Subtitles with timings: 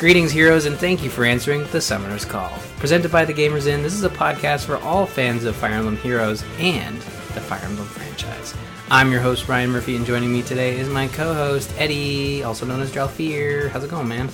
[0.00, 2.50] Greetings, heroes, and thank you for answering the Summoner's Call.
[2.78, 5.98] Presented by The Gamers Inn, this is a podcast for all fans of Fire Emblem
[5.98, 8.54] Heroes and the Fire Emblem franchise.
[8.90, 12.64] I'm your host, Ryan Murphy, and joining me today is my co host, Eddie, also
[12.64, 13.68] known as Dralfear.
[13.68, 14.30] How's it going, man?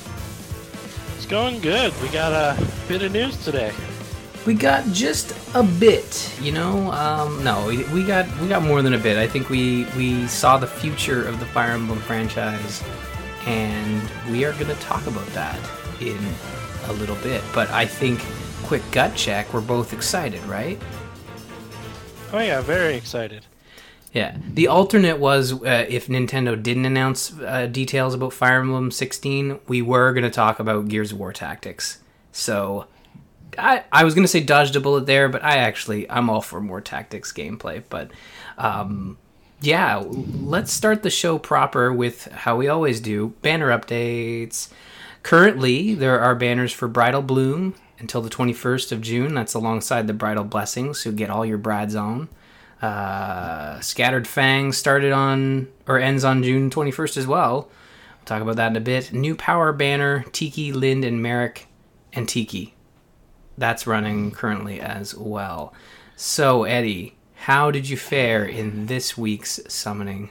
[1.16, 1.93] It's going good.
[2.01, 2.57] We got a
[2.87, 3.73] bit of news today.
[4.46, 6.92] We got just a bit, you know.
[6.92, 9.17] Um, no, we, we got we got more than a bit.
[9.17, 12.84] I think we we saw the future of the Fire Emblem franchise
[13.46, 15.59] and we are going to talk about that
[16.00, 16.18] in
[16.86, 17.42] a little bit.
[17.55, 18.20] But I think,
[18.64, 20.78] quick gut check, we're both excited, right?
[22.32, 23.46] Oh, yeah, very excited.
[24.12, 24.36] Yeah.
[24.52, 29.83] The alternate was uh, if Nintendo didn't announce uh, details about Fire Emblem 16, we
[29.83, 31.98] were going to talk about Gears of War Tactics.
[32.33, 32.86] So
[33.58, 36.41] I, I was going to say dodged a bullet there, but I actually, I'm all
[36.41, 37.83] for more tactics gameplay.
[37.88, 38.10] But
[38.58, 39.19] um,
[39.61, 44.69] yeah, let's start the show proper with how we always do banner updates.
[45.23, 49.34] Currently, there are banners for Bridal Bloom until the 21st of June.
[49.34, 52.29] That's alongside the Bridal Blessings, so get all your brides on.
[52.83, 57.62] Uh, Scattered Fang started on or ends on June 21st as well.
[57.62, 59.12] We'll talk about that in a bit.
[59.12, 61.67] New Power banner Tiki, Linde, and Merric,
[62.12, 62.75] and Tiki.
[63.57, 65.73] That's running currently as well.
[66.15, 70.31] So, Eddie, how did you fare in this week's summoning?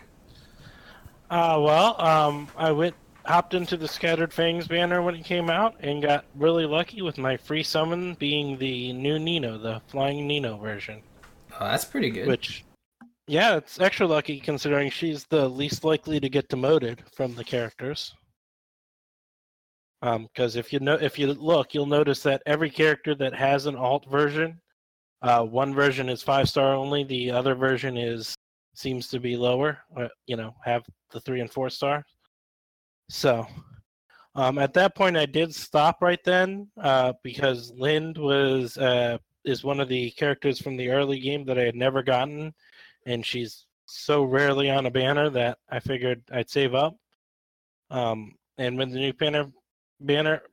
[1.30, 5.76] Uh, well, um, I went hopped into the Scattered Fangs banner when it came out
[5.80, 10.58] and got really lucky with my free summon being the new Nino, the Flying Nino
[10.58, 11.02] version.
[11.54, 12.28] Oh, that's pretty good.
[12.28, 12.64] Which,
[13.28, 18.14] yeah, it's extra lucky considering she's the least likely to get demoted from the characters.
[20.02, 23.66] Um, because if you know, if you look, you'll notice that every character that has
[23.66, 24.60] an alt version
[25.26, 27.04] uh, one version is five star only.
[27.04, 28.36] The other version is
[28.76, 29.80] seems to be lower.
[29.98, 32.06] Uh, you know, have the three and four star.
[33.10, 33.48] So,
[34.36, 39.64] um, at that point, I did stop right then uh, because Linde was uh, is
[39.64, 42.54] one of the characters from the early game that I had never gotten,
[43.08, 46.96] and she's so rarely on a banner that I figured I'd save up.
[47.90, 49.52] Um, and when the new banner
[50.02, 50.44] banner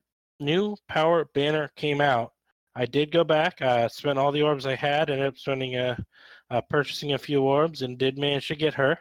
[0.40, 2.32] new power banner came out,
[2.74, 5.96] I did go back, uh, spent all the orbs I had, ended up spending a,
[6.50, 8.98] uh, purchasing a few orbs, and did manage to get her.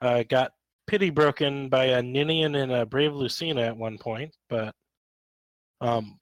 [0.00, 0.52] Uh, got
[0.86, 4.74] pity broken by a Ninian and a Brave Lucina at one point, but
[5.80, 6.18] um,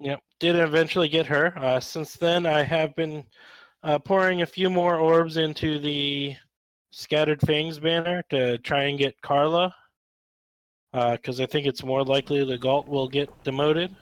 [0.00, 1.56] yeah, did eventually get her.
[1.56, 3.24] Uh, since then, I have been
[3.82, 6.34] uh, pouring a few more orbs into the
[6.90, 9.74] Scattered Fangs banner to try and get Carla,
[10.92, 13.94] because uh, I think it's more likely Legault will get demoted.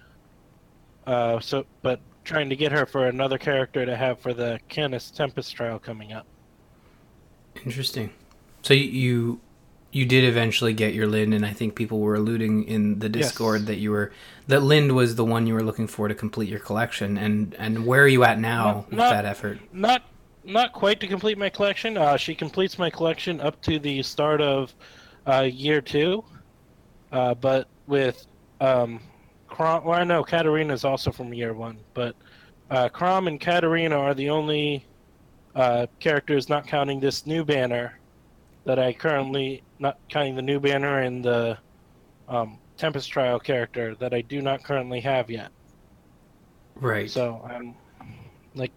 [1.06, 5.10] Uh, so, but trying to get her for another character to have for the Canas
[5.10, 6.26] Tempest trial coming up.
[7.64, 8.10] Interesting.
[8.62, 9.40] So you
[9.92, 13.60] you did eventually get your Linde, and I think people were alluding in the Discord
[13.60, 13.68] yes.
[13.68, 14.12] that you were
[14.46, 17.18] that Linde was the one you were looking for to complete your collection.
[17.18, 19.58] And and where are you at now not, with not, that effort?
[19.72, 20.02] Not
[20.44, 21.96] not quite to complete my collection.
[21.96, 24.74] Uh, she completes my collection up to the start of
[25.26, 26.24] uh, year two,
[27.12, 28.26] uh, but with
[28.60, 29.00] um,
[29.52, 32.16] Chrom, well, I know Katarina is also from year one, but
[32.70, 34.86] uh, Chrom and Katarina are the only
[35.54, 37.98] uh, characters, not counting this new banner,
[38.64, 41.58] that I currently, not counting the new banner and the
[42.28, 45.50] um, Tempest Trial character, that I do not currently have yet.
[46.76, 47.10] Right.
[47.10, 47.74] So I'm
[48.54, 48.72] like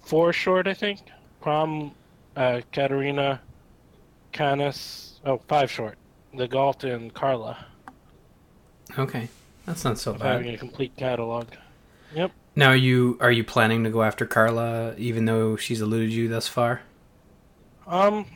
[0.00, 1.00] four short, I think.
[1.42, 1.92] Chrom,
[2.34, 3.42] uh, Katarina,
[4.32, 5.98] Canas, oh, five short.
[6.34, 7.66] Legault and Carla.
[8.98, 9.28] Okay.
[9.66, 10.32] That's not so bad.
[10.32, 11.46] Having a complete catalog.
[12.14, 12.32] Yep.
[12.54, 16.28] Now, are you are you planning to go after Carla, even though she's eluded you
[16.28, 16.82] thus far?
[17.86, 18.26] Um,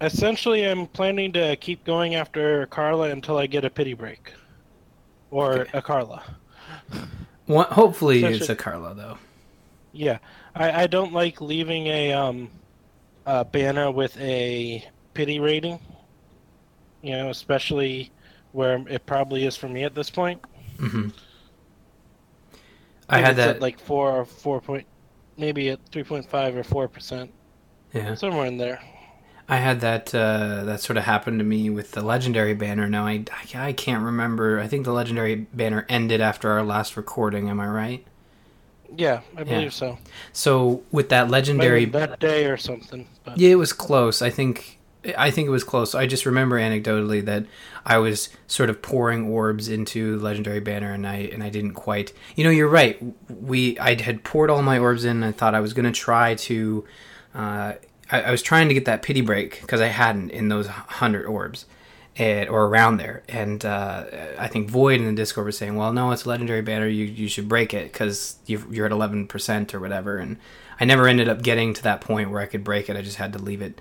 [0.00, 4.32] essentially, I'm planning to keep going after Carla until I get a pity break,
[5.30, 5.78] or okay.
[5.78, 6.22] a Carla.
[7.46, 9.18] Well, hopefully, it's a Carla though.
[9.92, 10.18] Yeah,
[10.54, 12.50] I, I don't like leaving a um
[13.26, 14.84] a banner with a
[15.14, 15.78] pity rating.
[17.02, 18.10] You know, especially
[18.52, 20.40] where it probably is for me at this point.
[20.78, 21.08] Mm-hmm.
[23.08, 24.86] I, I had that like four or four point,
[25.36, 27.32] maybe at three point five or four percent.
[27.92, 28.80] Yeah, somewhere in there.
[29.48, 32.88] I had that uh, that sort of happened to me with the legendary banner.
[32.88, 34.60] Now I, I, I can't remember.
[34.60, 37.48] I think the legendary banner ended after our last recording.
[37.48, 38.06] Am I right?
[38.96, 39.68] Yeah, I believe yeah.
[39.70, 39.98] so.
[40.32, 43.08] So with that legendary Maybe that day or something.
[43.24, 43.38] But...
[43.38, 44.22] Yeah, it was close.
[44.22, 44.79] I think
[45.16, 45.94] I think it was close.
[45.94, 47.46] I just remember anecdotally that
[47.86, 52.12] I was sort of pouring orbs into Legendary Banner, and I and I didn't quite.
[52.36, 53.02] You know, you're right.
[53.28, 55.22] We I had poured all my orbs in.
[55.22, 56.84] and I thought I was going to try to.
[57.34, 57.72] Uh,
[58.10, 61.26] I, I, was trying to get that pity break because I hadn't in those hundred
[61.26, 61.64] orbs,
[62.16, 63.22] and, or around there.
[63.28, 64.04] And uh,
[64.38, 66.86] I think Void in the Discord was saying, "Well, no, it's a legendary banner.
[66.88, 70.36] You you should break it because you're at eleven percent or whatever." And
[70.78, 72.96] I never ended up getting to that point where I could break it.
[72.96, 73.80] I just had to leave it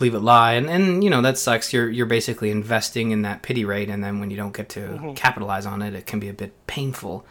[0.00, 0.52] leave it lie.
[0.52, 1.72] And and you know that sucks.
[1.72, 4.80] You're you're basically investing in that pity rate, and then when you don't get to
[4.80, 5.12] mm-hmm.
[5.14, 7.24] capitalize on it, it can be a bit painful.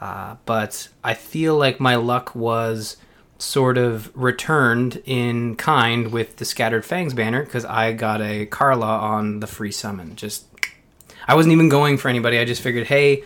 [0.00, 2.96] Uh, but I feel like my luck was
[3.38, 8.86] sort of returned in kind with the Scattered Fangs banner because I got a Carla
[8.86, 10.16] on the free summon.
[10.16, 10.46] Just
[11.26, 12.38] I wasn't even going for anybody.
[12.38, 13.24] I just figured, hey,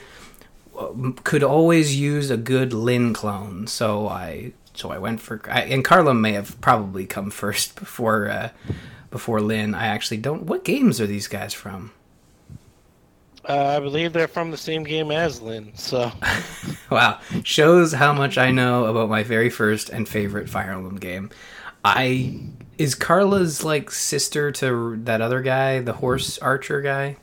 [1.24, 3.66] could always use a good Lyn clone.
[3.66, 8.28] So I so I went for I, and Carla may have probably come first before
[8.28, 8.50] uh,
[9.10, 9.74] before Lyn.
[9.74, 10.44] I actually don't.
[10.44, 11.92] What games are these guys from?
[13.48, 15.72] Uh, I believe they're from the same game as Lyn.
[15.74, 16.12] So,
[16.90, 21.30] wow, shows how much I know about my very first and favorite Fire Emblem game.
[21.84, 22.38] I
[22.76, 27.16] is Carla's like sister to that other guy, the horse archer guy.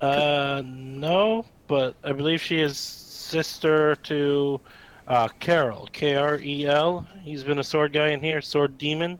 [0.00, 4.60] Uh, no, but I believe she is sister to
[5.08, 7.06] uh, Carol, K R E L.
[7.22, 9.18] He's been a sword guy in here, sword demon.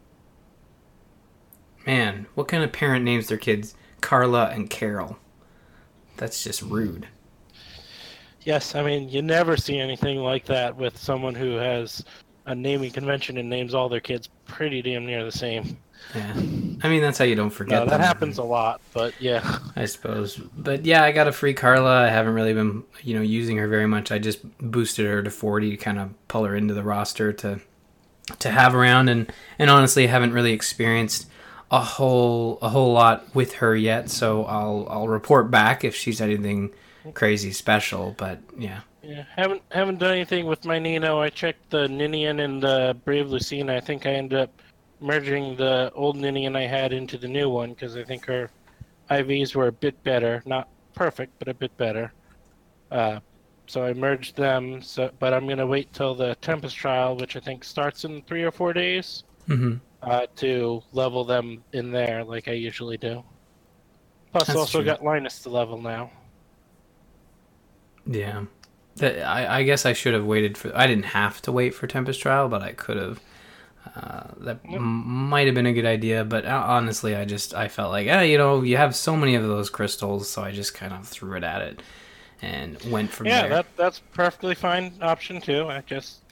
[1.86, 5.18] Man, what kind of parent names their kids Carla and Carol.
[6.18, 7.08] That's just rude.
[8.42, 12.04] Yes, I mean you never see anything like that with someone who has
[12.46, 15.78] a naming convention and names all their kids pretty damn near the same.
[16.14, 16.32] Yeah,
[16.82, 17.80] I mean that's how you don't forget.
[17.80, 18.00] No, that them.
[18.00, 20.36] happens a lot, but yeah, I suppose.
[20.36, 22.04] But yeah, I got a free Carla.
[22.04, 24.10] I haven't really been, you know, using her very much.
[24.10, 27.60] I just boosted her to forty to kind of pull her into the roster to
[28.38, 31.28] to have around, and and honestly, haven't really experienced
[31.70, 36.20] a whole a whole lot with her yet, so I'll I'll report back if she's
[36.20, 36.72] anything
[37.14, 38.14] crazy special.
[38.16, 38.80] But yeah.
[39.02, 41.20] Yeah, haven't haven't done anything with my Nino.
[41.20, 43.74] I checked the Ninian and uh, the Brave Lucina.
[43.76, 44.50] I think I ended up
[45.00, 48.50] merging the old Ninian I had into the new one because I think her
[49.10, 52.12] IVs were a bit better, not perfect, but a bit better.
[52.90, 53.20] Uh,
[53.66, 54.80] so I merged them.
[54.82, 58.42] So, but I'm gonna wait till the Tempest trial, which I think starts in three
[58.44, 59.24] or four days.
[59.48, 63.24] Mm-hmm uh, to level them in there like I usually do.
[64.32, 64.86] Plus, That's also true.
[64.86, 66.10] got Linus to level now.
[68.06, 68.44] Yeah,
[69.02, 70.74] I, I guess I should have waited for.
[70.76, 73.20] I didn't have to wait for Tempest Trial, but I could have.
[73.98, 74.76] Uh, that yep.
[74.80, 78.06] m- might have been a good idea, but uh, honestly, I just I felt like,
[78.08, 81.08] ah, you know, you have so many of those crystals, so I just kind of
[81.08, 81.82] threw it at it
[82.40, 83.50] and went from yeah, there.
[83.50, 85.66] Yeah, that that's perfectly fine option too.
[85.66, 86.22] I just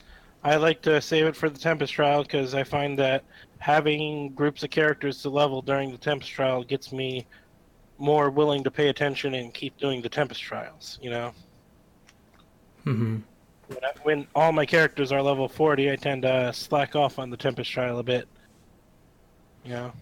[0.44, 3.24] I like to save it for the Tempest Trial because I find that
[3.58, 7.26] having groups of characters to level during the Tempest Trial gets me
[7.98, 11.32] more willing to pay attention and keep doing the Tempest Trials, you know?
[12.84, 13.16] Mm-hmm.
[13.68, 17.30] When, I, when all my characters are level 40, I tend to slack off on
[17.30, 18.28] the Tempest Trial a bit.
[19.64, 19.92] You know?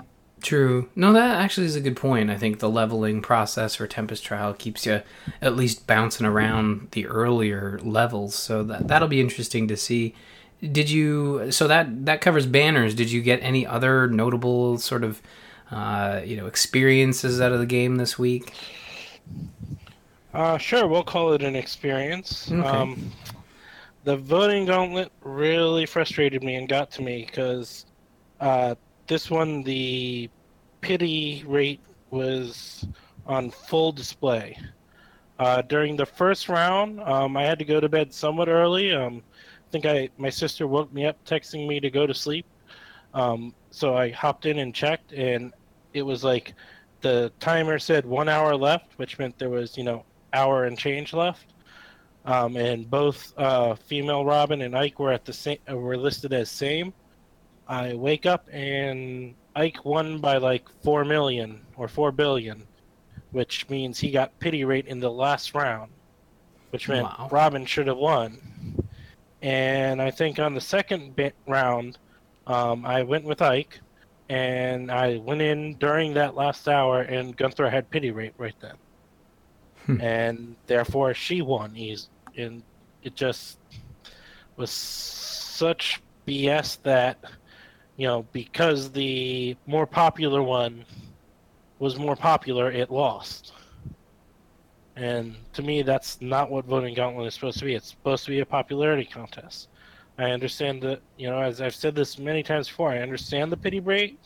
[0.42, 0.90] True.
[0.94, 2.30] No, that actually is a good point.
[2.30, 5.00] I think the leveling process for Tempest Trial keeps you
[5.40, 10.14] at least bouncing around the earlier levels, so that that'll be interesting to see
[10.72, 15.20] did you so that that covers banners did you get any other notable sort of
[15.70, 18.52] uh, you know experiences out of the game this week
[20.32, 22.66] uh, sure we'll call it an experience okay.
[22.66, 23.10] um,
[24.04, 27.86] the voting gauntlet really frustrated me and got to me because
[28.40, 28.74] uh,
[29.06, 30.28] this one the
[30.80, 32.86] pity rate was
[33.26, 34.56] on full display
[35.38, 39.22] uh, during the first round um, i had to go to bed somewhat early um,
[39.66, 42.46] I think I my sister woke me up texting me to go to sleep.
[43.12, 45.52] Um, so I hopped in and checked, and
[45.92, 46.54] it was like
[47.00, 51.12] the timer said one hour left, which meant there was you know hour and change
[51.12, 51.53] left.
[52.24, 56.32] Um, and both uh, female Robin and Ike were at the same uh, were listed
[56.32, 56.92] as same.
[57.68, 62.66] I wake up and Ike won by like four million or four billion,
[63.32, 65.90] which means he got pity rate in the last round,
[66.70, 67.28] which meant wow.
[67.30, 68.38] Robin should have won.
[69.42, 71.98] And I think on the second bit round,
[72.46, 73.80] um, I went with Ike,
[74.30, 78.76] and I went in during that last hour, and Gunther had pity rate right then,
[79.84, 80.00] hmm.
[80.00, 81.74] and therefore she won.
[81.74, 82.62] He's and
[83.02, 83.58] it just
[84.56, 87.18] was such BS that
[87.96, 90.84] you know because the more popular one
[91.78, 93.52] was more popular, it lost.
[94.96, 97.74] And to me, that's not what voting gauntlet is supposed to be.
[97.74, 99.68] It's supposed to be a popularity contest.
[100.18, 103.56] I understand that, you know, as I've said this many times before, I understand the
[103.56, 104.20] pity rate,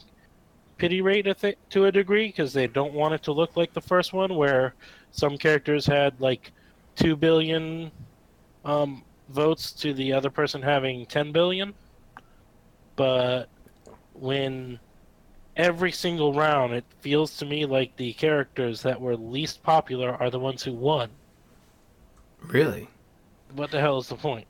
[0.77, 1.27] pity rate
[1.71, 4.75] to a degree because they don't want it to look like the first one, where
[5.11, 6.53] some characters had like
[6.99, 7.91] two billion
[8.65, 11.73] um, votes to the other person having ten billion.
[12.97, 13.49] But
[14.13, 14.81] when
[15.57, 20.31] every single round, it feels to me like the characters that were least popular are
[20.31, 21.09] the ones who won.
[22.43, 22.89] Really?
[23.55, 24.47] What the hell is the point?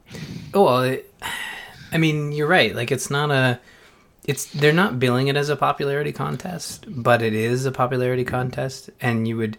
[0.54, 1.14] Oh, well, it,
[1.92, 2.74] I mean, you're right.
[2.74, 3.60] Like, it's not a.
[4.24, 8.90] It's they're not billing it as a popularity contest, but it is a popularity contest,
[9.00, 9.56] and you would.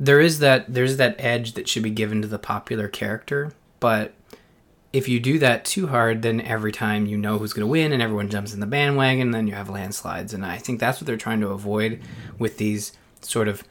[0.00, 4.14] There is that there's that edge that should be given to the popular character, but
[4.92, 7.92] if you do that too hard, then every time you know who's going to win
[7.92, 10.34] and everyone jumps in the bandwagon, then you have landslides.
[10.34, 12.00] And I think that's what they're trying to avoid
[12.38, 13.62] with these sort of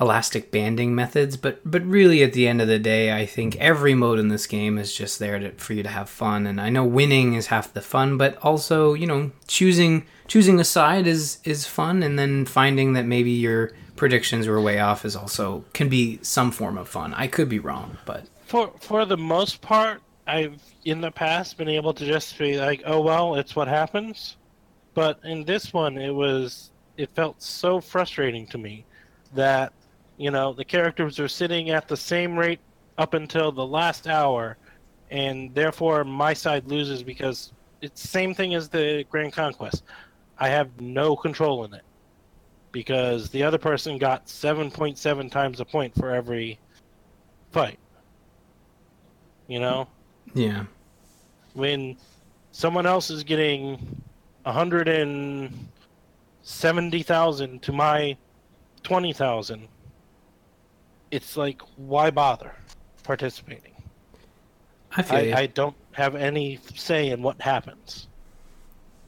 [0.00, 1.36] elastic banding methods.
[1.36, 4.46] But but really, at the end of the day, I think every mode in this
[4.46, 6.46] game is just there to, for you to have fun.
[6.46, 10.64] And I know winning is half the fun, but also you know choosing choosing a
[10.64, 13.72] side is is fun, and then finding that maybe your
[14.02, 17.14] predictions were way off is also can be some form of fun.
[17.14, 21.68] I could be wrong, but for for the most part, I've in the past been
[21.68, 24.38] able to just be like, oh well, it's what happens.
[24.94, 28.84] But in this one, it was it felt so frustrating to me
[29.36, 29.72] that
[30.16, 32.58] you know the characters are sitting at the same rate
[32.98, 34.56] up until the last hour,
[35.12, 39.84] and therefore my side loses because it's same thing as the Grand Conquest.
[40.40, 41.84] I have no control in it
[42.72, 46.58] because the other person got 7.7 times a point for every
[47.52, 47.78] fight.
[49.46, 49.88] You know?
[50.34, 50.64] yeah.
[51.54, 51.96] when
[52.52, 54.02] someone else is getting
[54.44, 55.68] a hundred and
[56.42, 58.16] seventy thousand to my
[58.82, 59.68] twenty thousand,
[61.10, 62.54] it's like why bother
[63.02, 63.74] participating?
[64.92, 65.34] I feel.
[65.34, 68.08] I, I don't have any say in what happens.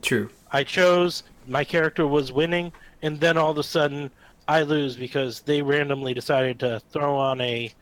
[0.03, 0.31] True.
[0.51, 2.73] I chose my character was winning,
[3.05, 4.11] and then all of a sudden
[4.49, 7.73] I lose because they randomly decided to throw on a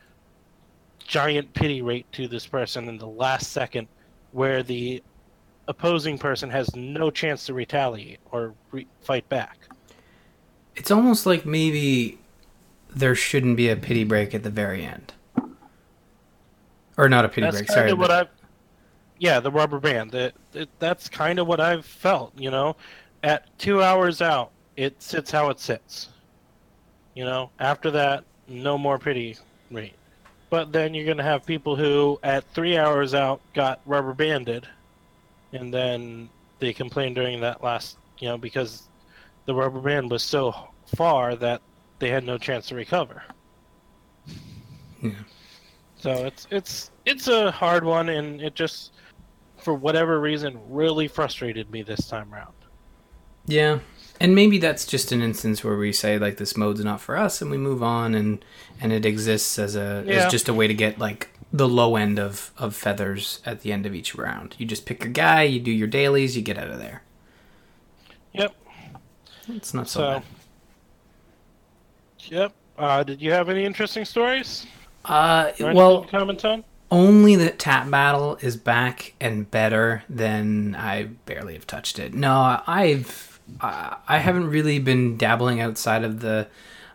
[0.99, 3.87] giant pity rate to this person in the last second,
[4.33, 5.03] where the
[5.69, 9.59] opposing person has no chance to retaliate or re- fight back.
[10.75, 12.19] It's almost like maybe
[12.95, 15.15] there shouldn't be a pity break at the very end.
[16.97, 17.93] Or not a pity That's break, sorry.
[17.93, 18.31] what but- I.
[19.19, 20.11] Yeah, the rubber band.
[20.11, 20.35] That-
[20.81, 22.33] that's kind of what I've felt.
[22.37, 22.77] You know,
[23.23, 26.09] at two hours out, it sits how it sits.
[27.15, 29.37] You know, after that, no more pity
[29.71, 29.95] rate.
[30.51, 34.67] But then you're gonna have people who, at three hours out, got rubber banded,
[35.53, 38.89] and then they complain during that last, you know, because
[39.47, 40.55] the rubber band was so
[40.95, 41.61] far that
[41.99, 43.23] they had no chance to recover.
[45.03, 45.13] Yeah.
[45.97, 48.93] So it's it's it's a hard one, and it just,
[49.57, 52.55] for whatever reason, really frustrated me this time around.
[53.47, 53.79] Yeah.
[54.23, 57.43] And maybe that's just an instance where we say like this mode's not for us
[57.43, 58.45] and we move on and
[58.81, 60.25] and it exists as a Yeah.
[60.27, 63.73] as just a way to get like the low end of of feathers at the
[63.73, 64.55] end of each round.
[64.59, 67.03] You just pick your guy, you do your dailies, you get out of there.
[68.33, 68.55] Yep.
[69.49, 70.11] It's not so, So.
[70.13, 70.23] bad.
[72.21, 72.53] Yep.
[72.79, 74.67] Uh, did you have any interesting stories?
[75.05, 76.65] Uh well, comment on?
[76.93, 82.13] only that tap battle is back and better than I barely have touched it.
[82.15, 86.49] No, I've I I haven't really been dabbling outside of the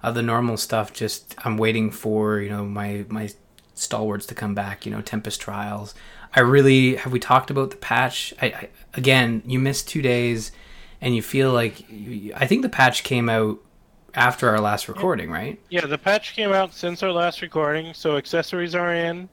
[0.04, 0.94] of the normal stuff.
[0.94, 3.30] Just I'm waiting for you know my my
[3.76, 4.86] stalwarts to come back.
[4.86, 5.94] You know Tempest Trials.
[6.36, 8.34] I really have we talked about the patch.
[8.42, 10.52] I, I again you missed two days,
[11.02, 13.60] and you feel like you, I think the patch came out
[14.14, 15.60] after our last recording, right?
[15.70, 19.30] Yeah, the patch came out since our last recording, so accessories are in.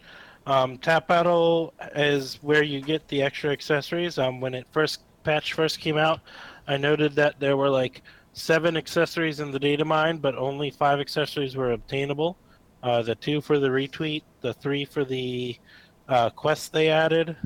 [0.47, 4.19] Um, Tap Battle is where you get the extra accessories.
[4.19, 6.21] Um, when it first patch first came out,
[6.67, 8.03] I noted that there were like
[8.33, 12.37] seven accessories in the data mine, but only five accessories were obtainable.
[12.83, 15.57] Uh, the two for the retweet, the three for the
[16.09, 17.37] uh, quest they added,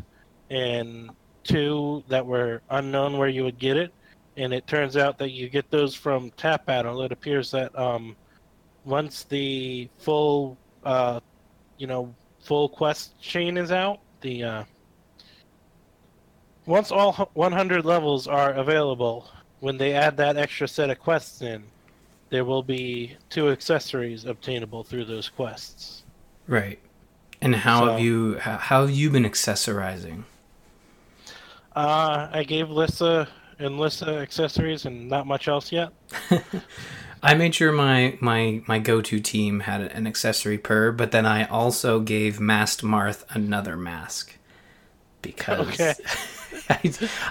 [0.51, 1.11] and
[1.45, 3.93] two that were unknown where you would get it.
[4.37, 7.03] And it turns out that you get those from Tap Battle.
[7.03, 8.17] It appears that um,
[8.85, 11.21] once the full, uh,
[11.77, 14.65] you know, full quest chain is out, the uh,
[16.69, 19.29] once all 100 levels are available,
[19.61, 21.65] when they add that extra set of quests in,
[22.31, 26.05] there will be two accessories obtainable through those quests.
[26.47, 26.79] Right.
[27.41, 30.25] And how So- have you how, have you been accessorizing?
[31.75, 35.91] Uh, I gave Lissa and Lissa accessories and not much else yet.
[37.23, 41.45] I made sure my my my go-to team had an accessory per, but then I
[41.45, 44.37] also gave Masked Marth another mask
[45.23, 45.95] because Okay.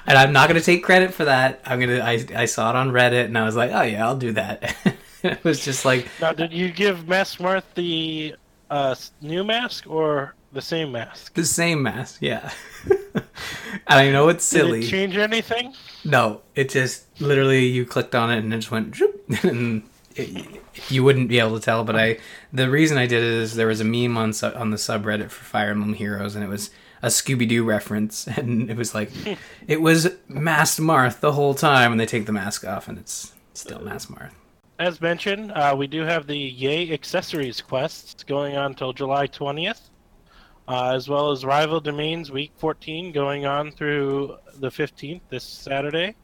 [0.08, 1.62] And I'm not going to take credit for that.
[1.66, 4.18] I'm gonna I I saw it on Reddit and I was like, oh yeah, I'll
[4.18, 4.76] do that.
[5.24, 8.36] it was just like Now, did you give Mask Marth the
[8.70, 11.34] uh, new mask or the same mask?
[11.36, 12.52] the same mask, yeah.
[13.88, 14.80] I know it's Did silly.
[14.86, 15.74] it change anything?
[16.04, 18.96] No, it just literally you clicked on it and it just went,
[19.44, 19.84] and
[20.18, 21.84] it, you wouldn't be able to tell.
[21.84, 22.18] But I,
[22.52, 25.30] the reason I did it is there was a meme on su- on the subreddit
[25.30, 26.70] for Fire Emblem Heroes, and it was
[27.02, 29.12] a Scooby Doo reference, and it was like,
[29.68, 33.34] it was Masked Marth the whole time, and they take the mask off, and it's
[33.54, 34.32] still Masked Marth.
[34.80, 39.90] As mentioned, uh, we do have the Yay Accessories quests going on till July 20th,
[40.68, 46.16] uh, as well as Rival Domains Week 14 going on through the 15th this Saturday.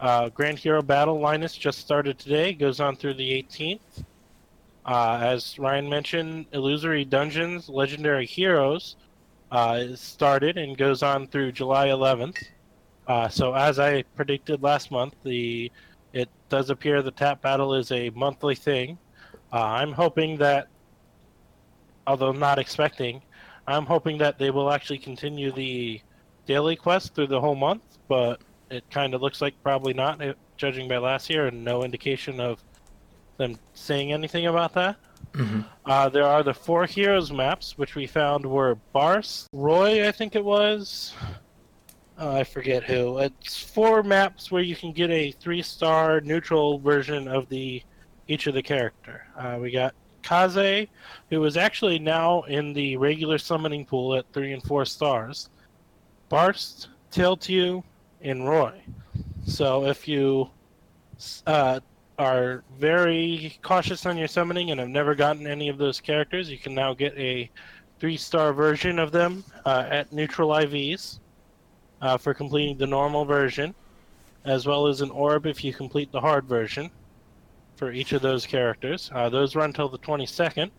[0.00, 4.04] Uh, Grand Hero Battle Linus just started today, goes on through the 18th.
[4.86, 8.96] Uh, as Ryan mentioned, Illusory Dungeons Legendary Heroes
[9.52, 12.42] uh, started and goes on through July 11th.
[13.06, 15.70] Uh, so, as I predicted last month, the
[16.12, 18.98] it does appear the tap battle is a monthly thing.
[19.52, 20.68] Uh, I'm hoping that,
[22.06, 23.20] although not expecting,
[23.66, 26.00] I'm hoping that they will actually continue the
[26.46, 30.32] daily quest through the whole month, but it kind of looks like probably not, eh,
[30.56, 32.62] judging by last year, and no indication of
[33.36, 34.96] them saying anything about that.
[35.32, 35.64] Mhm.
[35.86, 40.34] Uh, there are the four heroes maps, which we found were Barst, Roy, I think
[40.34, 41.14] it was.
[42.18, 43.18] Uh, I forget who.
[43.18, 47.82] It's four maps where you can get a three-star neutral version of the
[48.28, 49.26] each of the character.
[49.36, 50.86] Uh, we got Kaze,
[51.30, 55.48] who is actually now in the regular summoning pool at three and four stars.
[56.28, 57.82] Barst, Tiltyu,
[58.22, 58.80] and Roy.
[59.46, 60.50] So if you
[61.46, 61.80] uh,
[62.18, 66.58] are very cautious on your summoning and have never gotten any of those characters, you
[66.58, 67.50] can now get a
[67.98, 71.18] three-star version of them uh, at neutral IVs
[72.00, 73.74] uh, for completing the normal version,
[74.44, 76.90] as well as an orb if you complete the hard version
[77.76, 79.10] for each of those characters.
[79.14, 80.70] Uh, those run till the 22nd.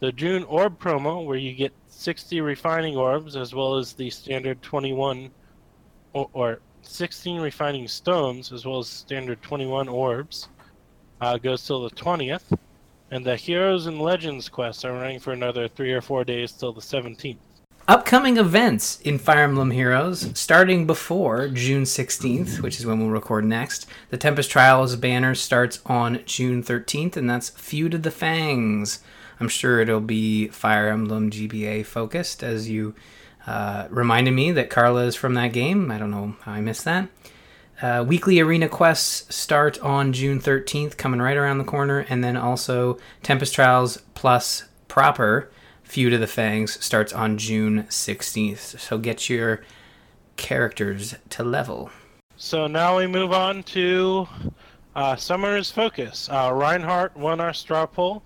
[0.00, 4.60] The June orb promo, where you get 60 refining orbs, as well as the standard
[4.62, 5.30] 21
[6.12, 10.48] or, or 16 refining stones, as well as standard 21 orbs,
[11.20, 12.58] uh, goes till the 20th.
[13.10, 16.72] And the Heroes and Legends quests are running for another three or four days till
[16.72, 17.36] the 17th.
[17.88, 23.44] Upcoming events in Fire Emblem Heroes, starting before June 16th, which is when we'll record
[23.44, 23.86] next.
[24.10, 29.00] The Tempest Trials banner starts on June 13th, and that's Feud of the Fangs.
[29.40, 32.94] I'm sure it'll be Fire Emblem GBA focused, as you
[33.46, 35.90] uh, reminded me that Carla is from that game.
[35.90, 37.08] I don't know how I missed that.
[37.80, 42.36] Uh, weekly arena quests start on June 13th, coming right around the corner, and then
[42.36, 45.50] also Tempest Trials plus proper
[45.82, 48.78] Feud of the Fangs starts on June 16th.
[48.78, 49.62] So get your
[50.36, 51.90] characters to level.
[52.36, 54.28] So now we move on to
[54.94, 56.28] uh, Summer's Focus.
[56.30, 58.22] Uh, Reinhardt won our straw poll.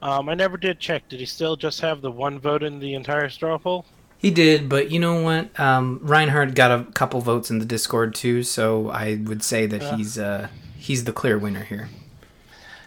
[0.00, 1.08] Um, I never did check.
[1.08, 3.84] Did he still just have the one vote in the entire straw poll?
[4.22, 5.58] He did, but you know what?
[5.58, 9.82] Um, Reinhardt got a couple votes in the Discord too, so I would say that
[9.82, 9.96] Yeah.
[9.96, 11.88] he's uh, he's the clear winner here.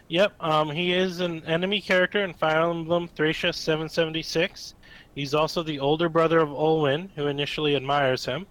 [0.07, 4.75] Yep, um, he is an enemy character in Fire Emblem Thracia 776.
[5.13, 8.45] He's also the older brother of Olwen, who initially admires him.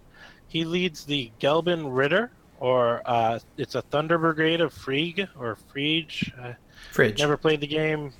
[0.47, 6.31] He leads the Gelben Ritter, or uh, it's a Thunder Brigade of Frigg, or Frege.
[6.39, 6.53] Uh,
[6.91, 7.17] Fridge.
[7.19, 8.13] never played the game.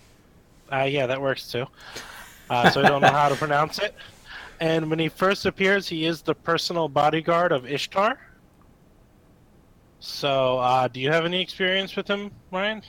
[0.72, 1.66] Uh, yeah, that works too.
[2.50, 3.94] Uh, so I don't know how to pronounce it.
[4.60, 8.20] And when he first appears, he is the personal bodyguard of Ishtar.
[10.00, 12.84] So, uh, do you have any experience with him, Ryan?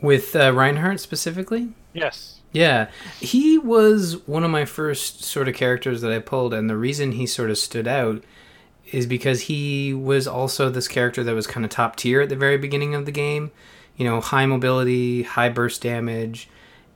[0.00, 1.72] With uh, Reinhardt specifically?
[1.92, 2.40] Yes.
[2.52, 2.88] Yeah,
[3.20, 7.12] he was one of my first sort of characters that I pulled, and the reason
[7.12, 8.22] he sort of stood out
[8.92, 12.36] is because he was also this character that was kind of top tier at the
[12.36, 13.50] very beginning of the game.
[13.96, 16.48] You know, high mobility, high burst damage,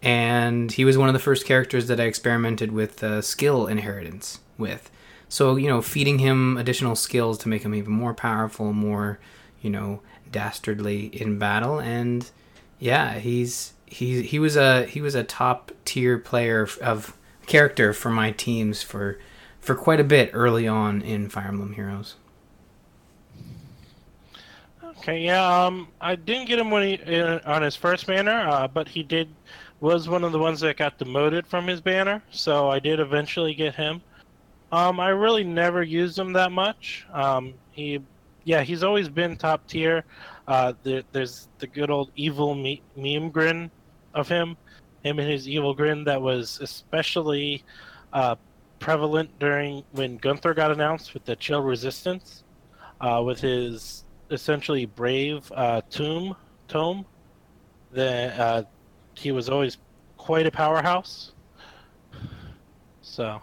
[0.02, 4.40] and he was one of the first characters that I experimented with uh, skill inheritance
[4.56, 4.90] with.
[5.28, 9.18] So, you know, feeding him additional skills to make him even more powerful, more,
[9.60, 12.30] you know, dastardly in battle, and
[12.78, 18.10] yeah, he's he he was a he was a top tier player of character for
[18.10, 19.18] my teams for
[19.60, 22.14] for quite a bit early on in Fire Emblem Heroes.
[24.84, 28.68] Okay, yeah, um, I didn't get him when he uh, on his first banner, uh,
[28.68, 29.28] but he did
[29.80, 33.54] was one of the ones that got demoted from his banner, so I did eventually
[33.54, 34.02] get him.
[34.72, 37.06] Um, I really never used him that much.
[37.12, 38.00] Um, he,
[38.44, 40.04] yeah, he's always been top tier.
[40.46, 43.70] Uh, there, there's the good old evil me- meme grin
[44.14, 44.56] of him,
[45.02, 47.64] him and his evil grin that was especially
[48.12, 48.36] uh,
[48.78, 52.44] prevalent during when Gunnthrá got announced with the Chill Resistance,
[53.00, 56.36] uh, with his essentially brave uh, tomb
[56.68, 57.06] tome.
[57.92, 58.62] The uh,
[59.20, 59.76] he was always
[60.16, 61.32] quite a powerhouse.
[63.02, 63.42] So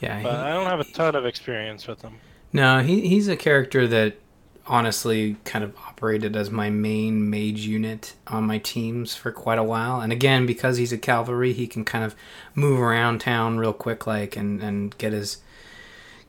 [0.00, 2.18] Yeah, but I don't have a ton of experience with him.
[2.52, 4.18] No, he he's a character that
[4.66, 9.64] honestly kind of operated as my main mage unit on my teams for quite a
[9.64, 10.00] while.
[10.00, 12.16] And again, because he's a cavalry, he can kind of
[12.54, 15.38] move around town real quick like and, and get his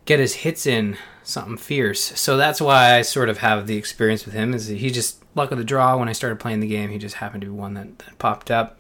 [0.06, 2.18] get his hits in something fierce.
[2.20, 5.52] So that's why I sort of have the experience with him is he just luck
[5.52, 7.76] of the draw when I started playing the game, he just happened to be one
[7.76, 8.80] that, that popped up.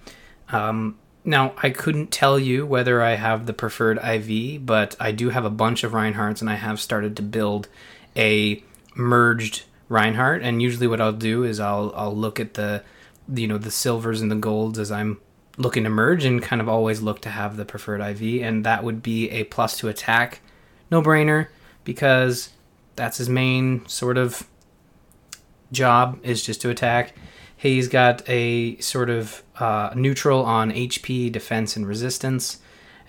[0.50, 5.30] Um, now, I couldn't tell you whether I have the preferred IV, but I do
[5.30, 7.68] have a bunch of Reinhardts, and I have started to build
[8.16, 8.64] a
[8.96, 10.42] merged Reinhardt.
[10.42, 12.82] And usually, what I'll do is I'll I'll look at the
[13.34, 15.20] you know the silvers and the golds as I'm
[15.58, 18.86] looking to merge, and kind of always look to have the preferred IV, and that
[18.86, 20.40] would be a plus to attack,
[20.90, 21.48] no brainer,
[21.84, 22.52] because
[22.96, 24.48] that's his main sort of
[25.72, 27.14] job is just to attack.
[27.56, 32.60] He's got a sort of uh, neutral on HP, defense, and resistance,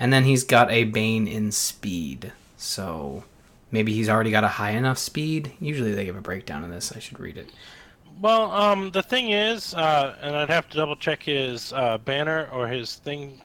[0.00, 2.32] and then he's got a Bane in speed.
[2.56, 3.24] So
[3.70, 5.52] maybe he's already got a high enough speed.
[5.60, 6.92] Usually they give a breakdown of this.
[6.96, 7.50] I should read it.
[8.20, 12.48] Well, um, the thing is, uh, and I'd have to double check his uh, banner
[12.52, 13.40] or his thing.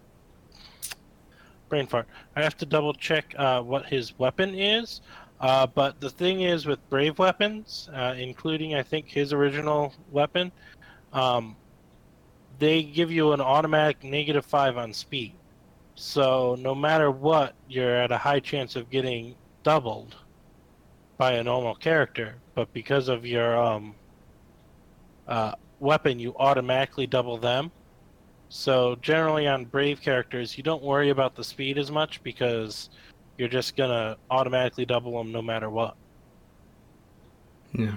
[1.70, 2.08] Brain fart.
[2.36, 5.02] I have to double check uh, what his weapon is.
[5.44, 10.54] Uh, but the thing is, with brave weapons, uh, including I think his original weapon,
[11.12, 11.58] um,
[12.60, 15.34] they give you an automatic negative five on speed.
[15.96, 20.16] So no matter what, you're at a high chance of getting doubled
[21.18, 22.36] by a normal character.
[22.56, 23.96] But because of your um,
[25.28, 27.70] uh, weapon, you automatically double them.
[28.48, 32.90] So generally on brave characters, you don't worry about the speed as much because
[33.44, 35.98] you're just gonna automatically double them no matter what.
[37.74, 37.96] Yeah.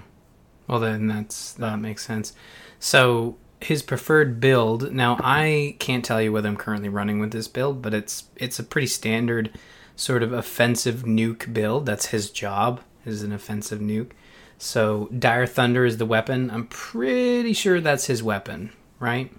[0.67, 2.33] Well, then that's that makes sense.
[2.79, 4.91] So his preferred build.
[4.91, 8.59] Now I can't tell you whether I'm currently running with this build, but it's it's
[8.59, 9.57] a pretty standard
[9.95, 11.85] sort of offensive nuke build.
[11.85, 12.81] That's his job.
[13.05, 14.11] Is an offensive nuke.
[14.57, 16.51] So dire thunder is the weapon.
[16.51, 19.31] I'm pretty sure that's his weapon, right?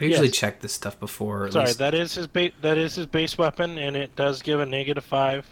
[0.00, 0.36] I usually Yes.
[0.36, 1.50] check this stuff before.
[1.50, 1.78] Sorry, least.
[1.78, 5.04] that is his ba- that is his base weapon, and it does give a negative
[5.04, 5.46] five,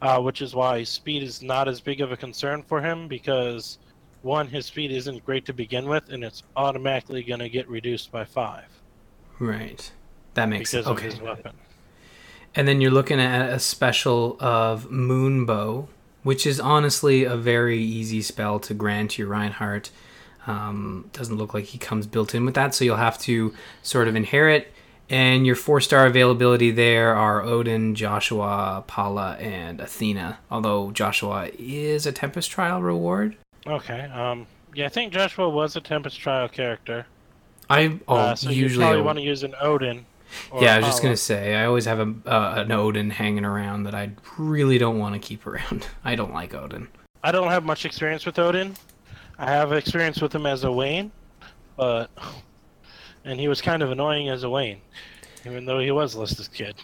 [0.00, 3.78] uh, which is why speed is not as big of a concern for him because
[4.22, 8.12] one, his speed isn't great to begin with, and it's automatically going to get reduced
[8.12, 8.64] by five
[9.38, 9.90] right.
[10.34, 10.86] That makes sense.
[10.86, 11.10] Okay.
[12.54, 15.88] And then you're looking at a special of Moonbow,
[16.22, 19.90] which is honestly a very easy spell to grant your Reinhardt.
[20.46, 24.08] Um, doesn't look like he comes built in with that, so you'll have to sort
[24.08, 24.72] of inherit.
[25.10, 30.38] And your four star availability there are Odin, Joshua, Paula, and Athena.
[30.50, 33.36] Although Joshua is a Tempest Trial reward.
[33.66, 34.00] Okay.
[34.00, 34.46] Um.
[34.74, 37.04] Yeah, I think Joshua was a Tempest Trial character.
[37.68, 40.06] I oh, uh, so you usually probably want to use an Odin.
[40.60, 43.84] yeah, I was just gonna say I always have a uh, an Odin hanging around
[43.84, 45.86] that I really don't want to keep around.
[46.04, 46.88] I don't like Odin.
[47.22, 48.74] I don't have much experience with Odin.
[49.42, 51.10] I have experience with him as a Owain,
[51.76, 52.08] but
[53.24, 54.80] and he was kind of annoying as a Owain,
[55.44, 56.76] even though he was Lissa's kid.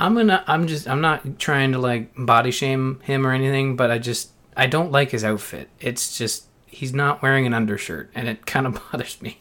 [0.00, 0.42] I'm gonna.
[0.48, 0.88] I'm just.
[0.88, 4.30] I'm not trying to like body shame him or anything, but I just.
[4.56, 5.68] I don't like his outfit.
[5.78, 9.38] It's just he's not wearing an undershirt, and it kind of bothers me.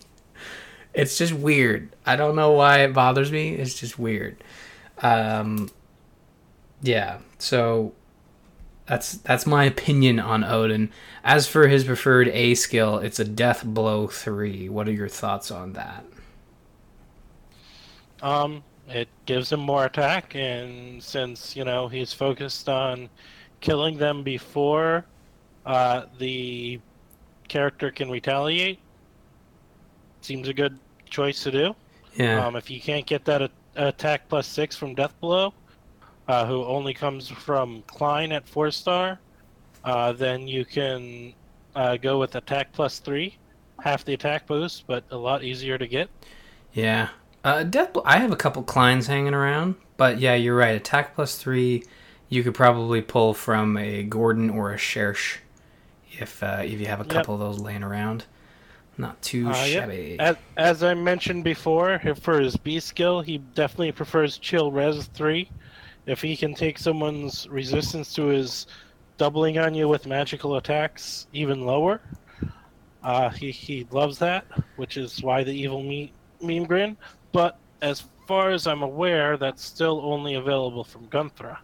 [0.93, 1.95] It's just weird.
[2.05, 3.55] I don't know why it bothers me.
[3.55, 4.43] It's just weird.
[5.01, 5.71] Um.
[6.84, 7.17] Yeah.
[7.39, 7.93] So.
[8.89, 10.89] That's that's my opinion on Odin.
[11.23, 14.67] As for his preferred A skill, it's a Death Blow three.
[14.67, 16.04] What are your thoughts on that?
[18.23, 23.10] Um, it gives him more attack, and since you know he's focused on
[23.62, 25.06] killing them before
[25.67, 26.80] uh, the
[27.47, 28.80] character can retaliate,
[30.21, 31.75] seems a good choice to do.
[32.15, 32.43] Yeah.
[32.43, 35.54] Um, if you can't get that a- attack plus six from Death Blow,
[36.29, 39.19] uh, who only comes from Klein at four star,
[39.83, 41.35] uh, then you can
[41.75, 43.37] uh, go with attack plus three,
[43.83, 46.09] half the attack boost, but a lot easier to get.
[46.73, 47.09] Yeah.
[47.43, 50.75] Uh, Death Blow, I have a couple Kleins hanging around, but yeah, you're right.
[50.75, 51.83] Attack plus three,
[52.29, 55.39] you could probably pull from a Gordon or a Cherche
[56.19, 57.13] if uh, if you have a Yep.
[57.13, 58.25] couple of those laying around.
[58.97, 60.17] Not too Uh, shabby.
[60.19, 65.49] As, as I mentioned before, for his B skill, he definitely prefers Chill Res 3.
[66.10, 68.65] If he can take someone's resistance to his
[69.17, 72.02] doubling on you with magical attacks even lower,
[73.04, 74.45] uh, he, he loves that,
[74.78, 76.98] which is why the evil me- meme grin.
[77.32, 81.58] But as far as I'm aware, that's still only available from Gunnthrá.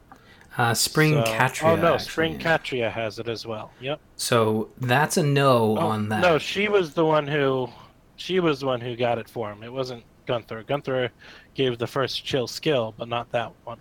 [0.58, 1.64] Uh, Spring So- Catria.
[1.72, 2.10] Oh, no, actually.
[2.12, 3.72] Spring Catria has it as well.
[3.82, 4.00] Yep.
[4.16, 6.22] So that's a no Oh, on that.
[6.22, 7.68] No, she was the one who,
[8.16, 9.64] she was the one who got it for him.
[9.64, 10.64] It wasn't Gunnthrá.
[10.66, 11.10] Gunnthrá
[11.56, 13.80] gave the first chill skill, but not that one.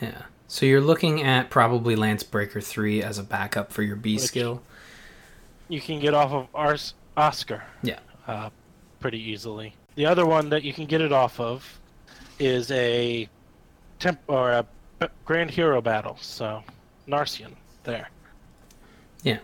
[0.00, 0.22] Yeah.
[0.48, 4.24] So you're looking at probably Lance Breaker 3 as a backup for your B Which-
[4.24, 4.62] skill.
[5.68, 7.62] You can get off of Ars- Oscar.
[7.82, 8.00] Yeah.
[8.26, 8.50] Uh,
[8.98, 9.74] pretty easily.
[9.94, 11.78] The other one that you can get it off of
[12.40, 13.28] is a
[14.00, 14.66] temp or a
[15.24, 16.16] Grand Hero battle.
[16.20, 16.62] So
[17.06, 17.52] Narcian
[17.84, 18.08] there.
[19.22, 19.38] Yeah.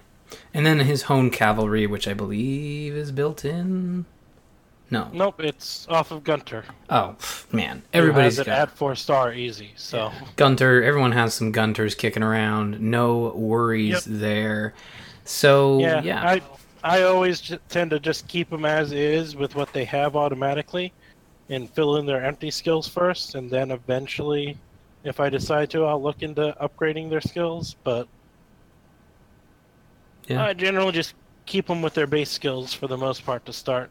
[0.53, 4.05] And then his Hone Cavalry, which I believe is built in.
[4.91, 5.11] No.
[5.13, 6.65] Nope, it's off of Gunter.
[6.91, 7.17] Oh,
[7.51, 7.83] man.
[7.93, 9.73] Everybody's has it got at four star easy.
[9.77, 10.83] So Gunter.
[10.85, 12.81] Everyone has some Gunters kicking around.
[12.81, 14.21] No worries Yep.
[14.21, 14.75] there.
[15.25, 16.25] So, yeah, yeah.
[16.25, 16.41] I
[16.85, 20.93] I always tend to just keep them as is with what they have automatically,
[21.51, 24.57] and fill in their empty skills first, and then eventually,
[25.03, 27.75] if I decide to, I'll look into upgrading their skills.
[27.83, 28.07] But
[30.29, 30.45] Yeah.
[30.45, 33.91] I generally just keep them with their base skills for the most part to start.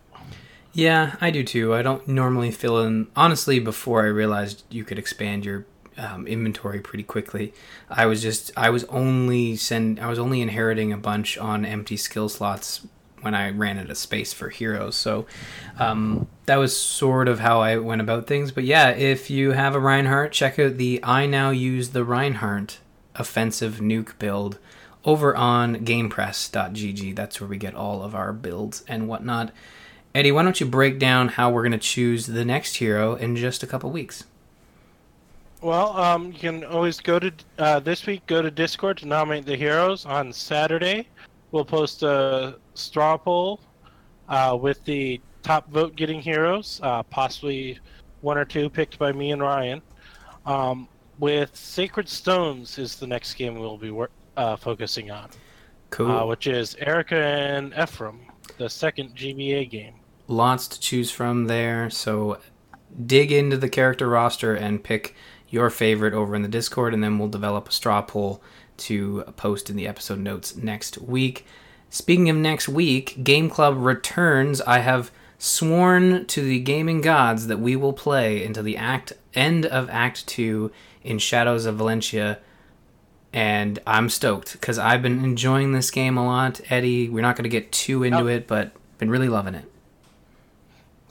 [0.76, 1.74] Yeah, I do too.
[1.74, 3.08] I don't normally fill in.
[3.16, 5.66] Honestly, before I realized you could expand your
[5.98, 7.54] um, inventory pretty quickly,
[7.90, 11.96] I was just I was only send I was only inheriting a bunch on empty
[11.96, 12.86] skill slots
[13.22, 14.98] when I ran out of space for heroes.
[14.98, 15.26] So
[15.80, 18.52] um, that was sort of how I went about things.
[18.52, 22.80] But yeah, if you have a Reinhardt, check out the I now use the Reinhardt
[23.16, 24.60] offensive nuke build
[25.06, 27.16] over on GamePress.gg.
[27.16, 29.52] That's where we get all of our builds and whatnot.
[30.16, 33.36] Eddie, why don't you break down how we're going to choose the next hero in
[33.36, 34.24] just a couple weeks?
[35.62, 38.26] Well, um, you can always go to uh, this week.
[38.26, 40.06] Go to Discord to nominate the heroes.
[40.06, 41.10] On Saturday,
[41.52, 43.60] we'll post a straw poll
[44.30, 47.78] uh, with the top vote getting heroes, uh, possibly
[48.22, 49.82] one or two picked by me and Ryan.
[50.46, 50.88] Um,
[51.20, 55.30] with Sacred Stones is the next game we'll be wor- uh, focusing on,
[55.90, 56.10] Cool.
[56.10, 58.22] uh, which is Eirika and Ephraim,
[58.58, 59.96] the second GBA game.
[60.28, 61.90] Lots to choose from there.
[61.90, 62.40] So
[63.06, 65.16] dig into the character roster and pick
[65.50, 68.42] your favorite over in the Discord, and then we'll develop a straw poll
[68.78, 71.46] to post in the episode notes next week.
[71.90, 74.60] Speaking of next week, Game Club returns.
[74.62, 79.66] I have sworn to the gaming gods that we will play until the act end
[79.66, 80.72] of Act Two
[81.04, 82.40] in Shadows of Valencia
[83.36, 86.62] and I'm stoked because I've been enjoying this game a lot.
[86.70, 89.70] Eddie, we're not going to get too into it, but been really loving it.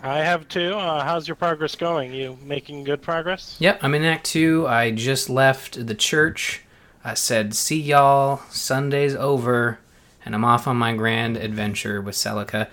[0.05, 0.75] I have two.
[0.75, 2.13] Uh, how's your progress going?
[2.13, 3.57] You making good progress?
[3.59, 4.67] Yep, I'm in Act Two.
[4.69, 6.61] I just left the church.
[7.03, 8.43] I said, "See y'all.
[8.51, 9.79] Sunday's over,"
[10.23, 12.69] and I'm off on my grand adventure with Celica.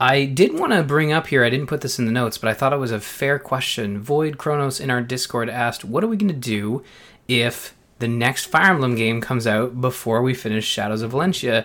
[0.00, 1.44] I did want to bring up here.
[1.44, 4.00] I didn't put this in the notes, but I thought it was a fair question.
[4.00, 6.82] Void Kronos in our Discord asked, "What are we going to do
[7.28, 11.64] if the next Fire Emblem game comes out before we finish Shadows of Valencia?"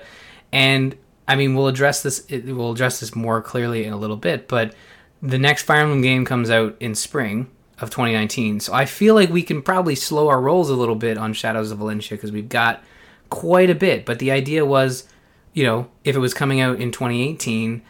[0.53, 0.95] And
[1.27, 2.25] I mean, we'll address this.
[2.29, 4.73] We'll address this more clearly in a little bit, but
[5.21, 8.59] the next Fire Emblem game comes out in spring of 2019.
[8.59, 11.71] So I feel like we can probably slow our rolls a little bit on Shadows
[11.71, 12.83] of Valencia because we've got
[13.29, 14.05] quite a bit.
[14.05, 15.07] But the idea was,
[15.53, 17.81] you know, if it was coming out in 2018,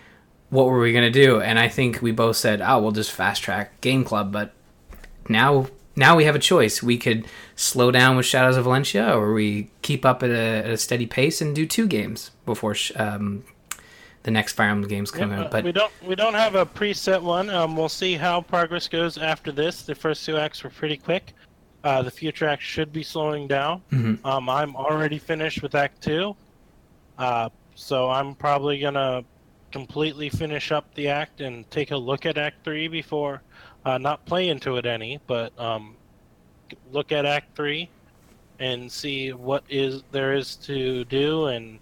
[0.49, 1.41] what were we to do?
[1.41, 4.31] And I think we both said, oh, we'll just fast track Game Club.
[4.31, 4.53] But
[5.29, 6.83] now, now we have a choice.
[6.83, 7.25] We could
[7.61, 10.33] slow down with Shadows of Valencia, or we keep up at a,
[10.65, 13.43] at a steady pace and do two games before sh- um,
[14.23, 15.51] the next Fire Emblem games come Yep, uh, out.
[15.51, 17.49] But we don't we don't have a preset one.
[17.49, 19.83] Um, we'll see how progress goes after this.
[19.83, 21.33] The first two acts were pretty quick.
[21.83, 23.81] Uh, the future acts should be slowing down.
[23.91, 24.23] Mhm.
[24.25, 26.35] Um, I'm already finished with Act Two,
[27.17, 29.23] uh, so I'm probably gonna
[29.71, 33.41] completely finish up the act and take a look at Act Three before,
[33.85, 35.95] uh, not play into it any, but um,
[36.91, 37.89] look at Act Three
[38.59, 41.79] and see what is there is to do and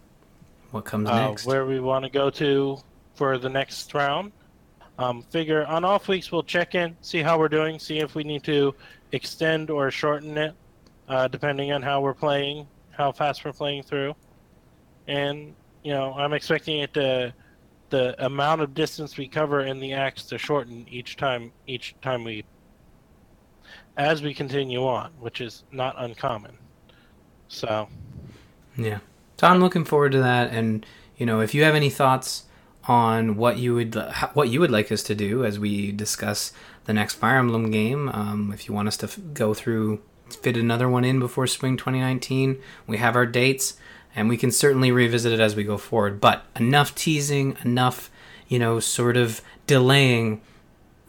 [0.71, 1.45] what comes uh, next?
[1.45, 2.77] where we want to go to
[3.15, 4.31] for the next round.
[4.97, 8.23] Um, figure on off weeks we'll check in, see how we're doing, see if we
[8.23, 8.75] need to
[9.11, 10.53] extend or shorten it,
[11.07, 14.15] uh, depending on how we're playing, how fast we're playing through.
[15.07, 17.33] And you know, I'm expecting it to
[17.89, 22.23] the amount of distance we cover in the acts to shorten each time each time
[22.23, 22.45] we
[23.99, 26.57] as we continue on, which is not uncommon.
[27.49, 27.87] So
[28.77, 28.99] Yeah.
[29.37, 30.85] So I'm looking forward to that, and
[31.17, 32.43] you know, if you have any thoughts
[32.85, 33.95] on what you would
[34.33, 36.53] what you would like us to do as we discuss
[36.85, 40.55] the next Fire Emblem game, um, if you want us to f- go through fit
[40.57, 43.75] another one in before spring 2019, we have our dates,
[44.15, 46.21] and we can certainly revisit it as we go forward.
[46.21, 48.09] But enough teasing, enough,
[48.47, 50.41] you know, sort of delaying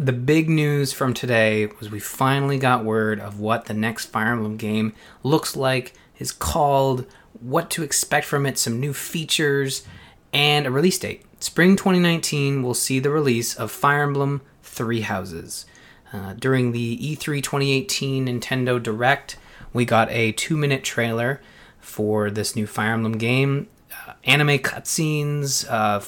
[0.01, 4.33] the big news from today was we finally got word of what the next Fire
[4.33, 7.05] Emblem game looks like, is called,
[7.39, 9.87] what to expect from it, some new features,
[10.33, 11.23] and a release date.
[11.39, 15.67] Spring 2019 will see the release of Fire Emblem Three Houses.
[16.15, 19.37] Uh, during the E3 2018 Nintendo Direct,
[19.75, 21.43] we got a two minute trailer
[21.79, 23.69] for this new Fire Emblem game.
[23.93, 25.71] Uh, anime cutscenes.
[25.71, 26.01] Uh,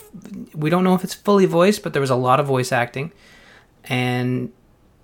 [0.54, 3.12] we don't know if it's fully voiced, but there was a lot of voice acting.
[3.84, 4.52] And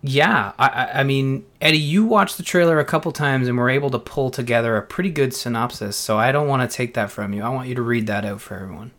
[0.03, 3.91] yeah, I, I, mean, Eddie, you watched the trailer a couple times and were able
[3.91, 5.97] to pull together a pretty good synopsis.
[5.97, 7.43] So I don't want to take that from you.
[7.43, 8.93] I want you to read that out for everyone.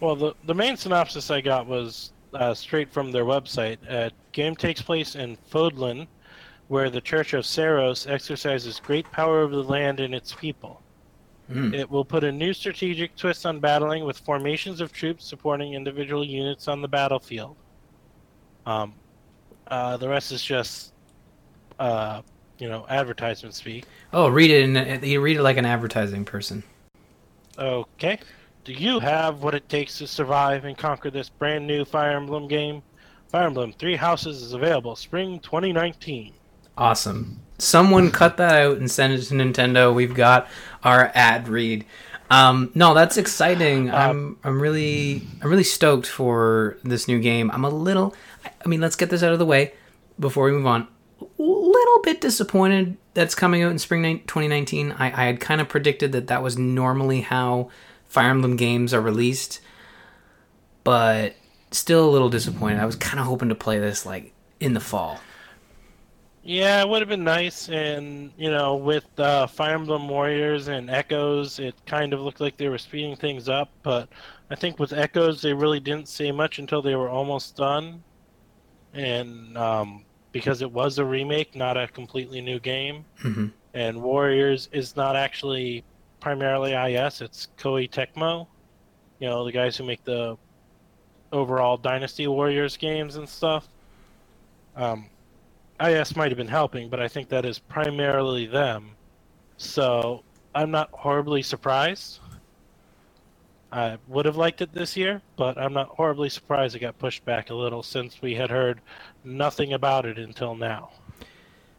[0.00, 3.78] Well, the the main synopsis I got was uh, straight from their website.
[3.88, 6.06] Uh, game takes place in Fodlan,
[6.68, 10.80] where the Church of Seiros exercises great power over the land and its people.
[11.50, 11.74] Mm.
[11.74, 16.24] It will put a new strategic twist on battling with formations of troops supporting individual
[16.24, 17.56] units on the battlefield.
[18.66, 18.94] Um,
[19.66, 20.92] uh, the rest is just,
[21.78, 22.22] uh,
[22.58, 23.84] you know, advertisement speak.
[24.12, 24.64] Oh, read it.
[24.64, 26.62] In, you read it like an advertising person.
[27.58, 28.18] Okay.
[28.64, 32.46] Do you have what it takes to survive and conquer this brand new Fire Emblem
[32.48, 32.82] game?
[33.28, 36.34] Fire Emblem Three Houses is available spring 2019.
[36.76, 37.40] Awesome.
[37.58, 39.94] Someone cut that out and send it to Nintendo.
[39.94, 40.48] We've got
[40.82, 41.84] our ad read.
[42.30, 43.90] Um, no, that's exciting.
[43.90, 47.50] I'm I'm really I'm really stoked for this new game.
[47.50, 48.14] I'm a little.
[48.44, 49.74] I mean, let's get this out of the way
[50.18, 50.86] before we move on.
[51.38, 54.92] Little bit disappointed that's coming out in spring 2019.
[54.92, 57.70] I, I had kind of predicted that that was normally how
[58.06, 59.60] Fire Emblem games are released,
[60.84, 61.34] but
[61.70, 62.80] still a little disappointed.
[62.80, 65.20] I was kind of hoping to play this like in the fall.
[66.42, 70.88] Yeah, it would have been nice, and you know, with uh, Fire Emblem Warriors and
[70.88, 73.70] Echoes, it kind of looked like they were speeding things up.
[73.82, 74.08] But
[74.48, 78.02] I think with Echoes, they really didn't say much until they were almost done,
[78.94, 83.46] and um, because it was a remake, not a completely new game, Mm-hmm.
[83.74, 85.84] and Warriors is not actually
[86.20, 88.46] primarily IS; it's Koei Tecmo,
[89.18, 90.36] you know, the guys who make the
[91.32, 93.68] overall Dynasty Warriors games and stuff.
[94.76, 95.06] Um,
[95.80, 98.90] IS might have been helping, but I think that is primarily them.
[99.56, 100.22] So
[100.54, 102.20] I'm not horribly surprised.
[103.72, 107.24] I would have liked it this year, but I'm not horribly surprised it got pushed
[107.24, 108.80] back a little since we had heard
[109.22, 110.90] nothing about it until now.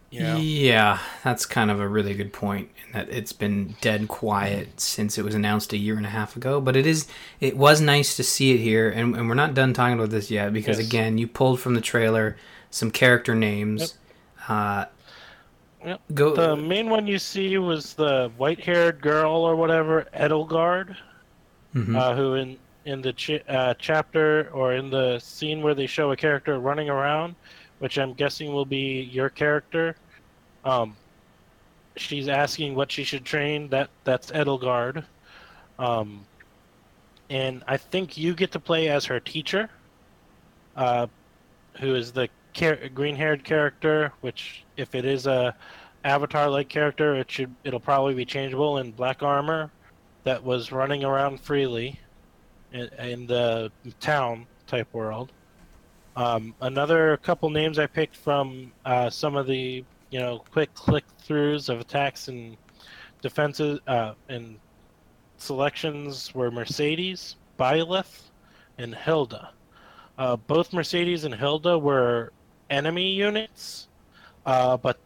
[0.10, 0.38] You know?
[0.38, 2.70] Yeah, that's kind of a really good point.
[2.86, 6.36] In that it's been dead quiet since it was announced a year and a half
[6.36, 6.60] ago.
[6.62, 7.08] But it is,
[7.40, 10.30] it was nice to see it here, and, and we're not done talking about this
[10.30, 10.88] yet because Yes.
[10.88, 12.38] again, you pulled from the trailer
[12.70, 13.98] some character names.
[14.48, 14.86] Uh,
[15.84, 16.02] Yep.
[16.14, 16.36] Go.
[16.36, 20.96] The main one you see was the white-haired girl or whatever, Edelgard.
[21.76, 21.96] Mhm.
[21.96, 26.12] uh, who in in the ch- uh, chapter or in the scene where they show
[26.12, 27.36] a character running around,
[27.80, 29.96] which I'm guessing will be your character.
[30.66, 30.96] Um,
[31.96, 33.70] she's asking what she should train.
[33.70, 35.04] That that's Edelgard,
[35.78, 36.26] um,
[37.30, 39.70] and I think you get to play as her teacher,
[40.76, 41.08] uh,
[41.80, 42.30] who is the
[42.94, 44.12] green-haired character.
[44.22, 45.56] Which, if it is a
[46.04, 49.70] avatar-like character, it should it'll probably be changeable in black armor
[50.24, 52.00] that was running around freely
[52.72, 55.32] in, in the town type world.
[56.16, 61.06] Um, another couple names I picked from uh, some of the you know quick click
[61.26, 62.58] throughs of attacks and
[63.22, 64.60] defenses uh, and
[65.38, 68.30] selections were Mercedes, Byleth,
[68.78, 69.52] and Hilda.
[70.18, 72.32] Uh, both Mercedes and Hilda were
[72.70, 73.88] enemy units,
[74.46, 75.00] uh, but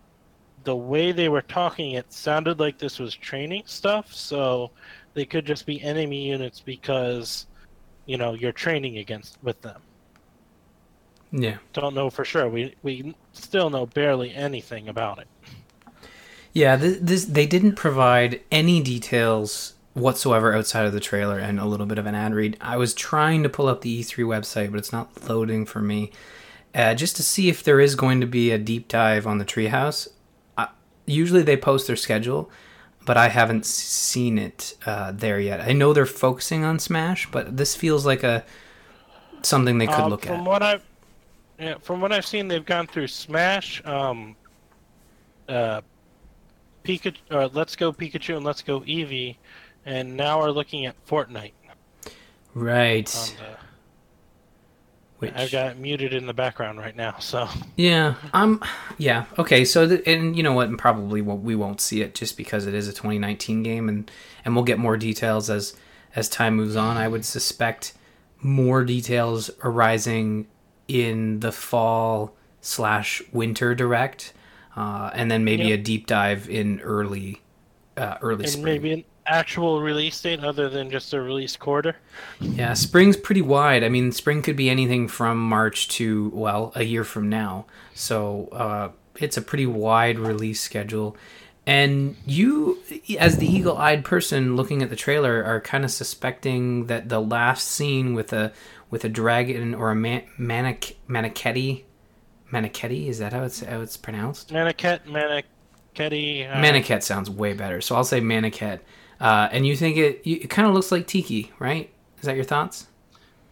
[0.63, 4.13] the way they were talking, it sounded like this was training stuff.
[4.13, 4.71] So
[5.15, 7.47] they could just be enemy units because
[8.06, 9.82] you know you're training against with them
[11.32, 11.58] yeah.
[11.73, 15.28] don't know for sure we we still know barely anything about it
[16.56, 21.65] Yeah, this, this they didn't provide any details whatsoever outside of the trailer and a
[21.65, 22.56] little bit of an ad read.
[22.62, 26.12] I was trying to pull up the E3 website, but it's not loading for me.
[26.73, 29.43] Uh, just to see if there is going to be a deep dive on the
[29.43, 30.08] Treehouse.
[30.58, 30.69] I,
[31.06, 32.49] usually they post their schedule,
[33.06, 35.62] but I haven't seen it uh, there yet.
[35.62, 38.44] I know they're focusing on Smash, but this feels like a
[39.44, 40.46] something they could Um, look from at.
[40.46, 40.84] what i've
[41.60, 44.36] yeah, from what i've seen they've gone through smash um
[45.47, 45.82] uh
[46.84, 49.38] pikachu uh, let's go pikachu and let's go eevee
[49.86, 51.53] and now we're looking at fortnite
[52.53, 53.36] Right.
[53.38, 53.58] the
[55.20, 57.47] Which I've got muted in the background right now, so
[57.78, 58.61] Yeah, um,
[58.97, 59.63] yeah, okay.
[59.63, 60.68] So, th- and you know what?
[60.68, 64.11] And probably we won't see it just because it is a 2019 game, and
[64.43, 65.74] and we'll get more details as
[66.16, 66.97] as time moves on.
[66.97, 67.93] I would suspect
[68.41, 70.47] more details arising
[70.89, 74.34] in the fall slash winter direct,
[74.76, 75.80] uh, and then maybe Yep.
[75.80, 77.41] a deep dive in early
[77.95, 78.66] uh, early and spring.
[78.66, 81.95] maybe an actual release date other than just a release quarter.
[82.39, 83.84] Yeah, spring's pretty wide.
[83.84, 87.65] I mean, spring could be anything from March to well, a year from now.
[87.93, 91.15] So uh, it's a pretty wide release schedule.
[91.67, 92.78] And you,
[93.19, 97.67] as the eagle-eyed person looking at the trailer, are kind of suspecting that the last
[97.67, 98.53] scene with a
[98.91, 101.84] with a dragon or a man, manic manichetti,
[102.51, 104.53] manichetti is that how it's how it's pronounced?
[104.53, 106.47] Maniket, Manichetti.
[106.47, 108.82] Uh, Maniket sounds way better, so I'll say Maniket.
[109.26, 111.89] Uh, and you think it it kind of looks like Tiki, right?
[112.19, 112.86] Is that your thoughts?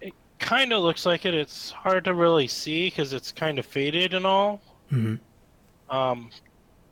[0.01, 1.34] It kind of looks like it.
[1.34, 4.61] It's hard to really see because it's kind of faded and all.
[4.91, 5.19] Mhm.
[5.89, 6.30] Um,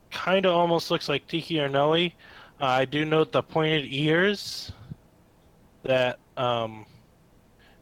[0.09, 2.13] kind of almost looks like Tiki or Nowi.
[2.59, 4.71] Uh, I do note the pointed ears
[5.83, 6.87] that um,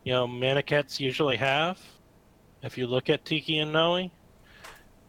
[0.03, 1.79] you know Manikets usually have.
[2.61, 4.11] If you look at Tiki and Nowi,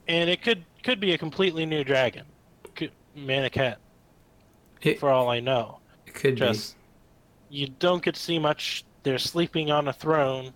[0.07, 2.27] and it could could be a completely new dragon,
[2.77, 3.75] could, Maniket,
[4.83, 5.80] It, for all I know.
[6.11, 6.77] It could Just
[7.49, 8.85] you don't get to see much.
[9.03, 10.53] They're sleeping on a throne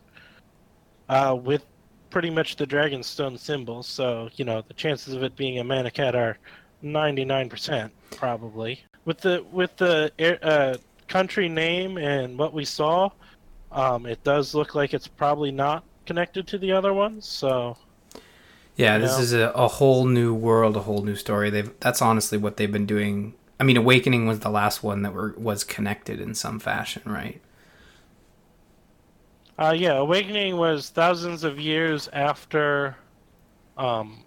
[1.09, 1.65] uh, with
[2.11, 6.15] pretty much the Dragonstone symbol, so you know the chances of it being a Maniket
[6.15, 6.39] are
[6.83, 8.83] ninety nine percent probably.
[9.05, 10.77] With the with the uh,
[11.09, 13.11] country name and what we saw,
[13.73, 17.27] um, it does look like it's probably not connected to the other ones.
[17.27, 17.77] So.
[18.77, 19.23] Yeah, this know?
[19.23, 21.49] is a, a whole new world, a whole new story.
[21.49, 23.35] They've that's honestly what they've been doing.
[23.65, 27.41] I mean, Awakening was the last one that were was connected in some fashion, right?
[29.59, 32.95] Uh, yeah, Awakening was thousands of years after,
[33.79, 34.23] um,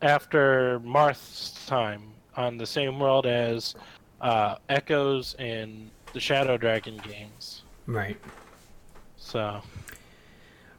[0.00, 3.74] after Marth's time on the same world as
[4.22, 7.64] uh, Echoes and the Shadow Dragon games.
[7.84, 8.16] Right.
[9.18, 9.60] So,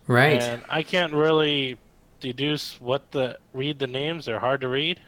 [0.07, 0.41] Right.
[0.41, 1.77] and I can't really
[2.19, 4.25] deduce what the read the names.
[4.25, 4.99] They're hard to read.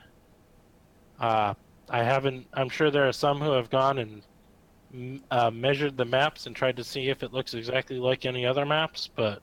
[1.20, 1.56] Uh,
[1.92, 2.48] I haven't.
[2.54, 6.78] I'm sure there are some who have gone and uh, measured the maps and tried
[6.78, 9.42] to see if it looks exactly like any other maps, but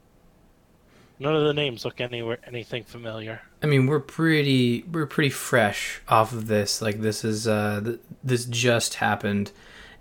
[1.19, 3.43] none of the names look anywhere anything familiar.
[3.63, 6.81] I mean, we're pretty we're pretty fresh off of this.
[6.81, 9.53] Like this is uh th- this just happened,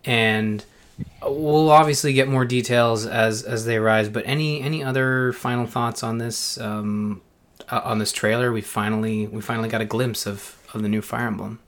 [0.06, 0.64] and
[1.22, 4.08] we'll obviously get more details as as they arise.
[4.08, 7.22] But any any other final thoughts on this um
[7.70, 8.54] uh, on this trailer?
[8.54, 11.60] We finally we finally got a glimpse of of the new Fire Emblem.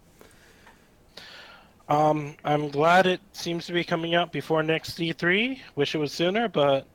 [1.90, 5.60] Um, I'm glad it seems to be coming out before next E3.
[5.76, 6.86] Wish it was sooner, but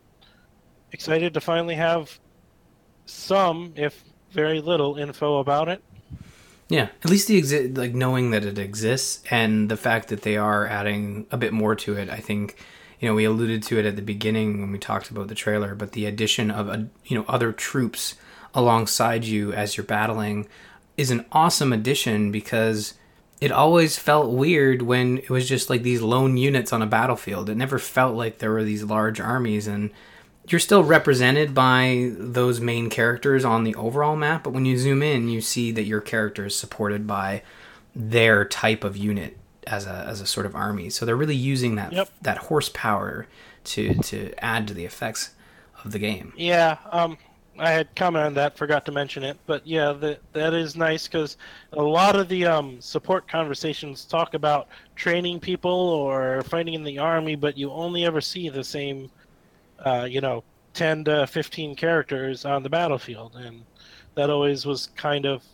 [0.93, 2.19] excited to finally have
[3.05, 5.83] some, if very little, info about it.
[6.69, 10.37] Yeah, at least the exi- like knowing that it exists and the fact that they
[10.37, 12.09] are adding a bit more to it.
[12.09, 12.57] I think
[13.01, 15.75] you know we alluded to it at the beginning when we talked about the trailer,
[15.75, 18.15] but the addition of a, you know other troops
[18.55, 20.49] alongside you as you're battling
[20.97, 22.95] is an awesome addition because
[23.41, 27.51] it always felt weird when it was just like these lone units on a battlefield.
[27.51, 29.91] It never felt like there were these large armies and
[30.49, 35.03] you're still represented by those main characters on the overall map, but when you zoom
[35.03, 37.43] in, you see that your character is supported by
[37.97, 40.91] their type of unit as a as a sort of army.
[40.91, 42.09] So they're really using that Yep.
[42.23, 43.27] that horsepower
[43.65, 45.31] to to add to the effects
[45.83, 46.33] of the game.
[46.37, 47.17] Yeah, um,
[47.59, 51.07] I had commented on that, forgot to mention it, but yeah, that that is nice
[51.07, 51.37] because
[51.73, 56.99] a lot of the um, support conversations talk about training people or fighting in the
[56.99, 59.09] army, but you only ever see the same,
[59.85, 60.43] uh, you know,
[60.73, 63.63] ten to fifteen characters on the battlefield, and
[64.17, 65.45] that always was kind of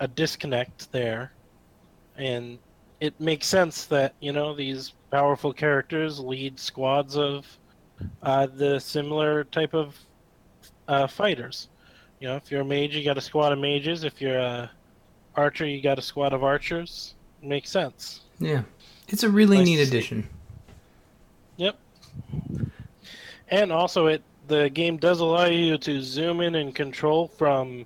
[0.00, 1.32] a disconnect there,
[2.16, 2.58] and
[3.00, 7.46] it makes sense that you know these powerful characters lead squads of
[8.22, 9.96] uh, the similar type of
[10.88, 11.68] uh, fighters.
[12.20, 14.04] You know, if you're a mage, you got a squad of mages.
[14.04, 14.70] If you're a
[15.34, 17.14] archer, you got a squad of archers.
[17.42, 18.22] Makes sense.
[18.38, 18.62] Yeah.
[19.08, 20.28] It's a really Nice neat addition.
[21.56, 21.78] Yep.
[23.48, 27.84] And also, it the game does allow you to zoom in and control from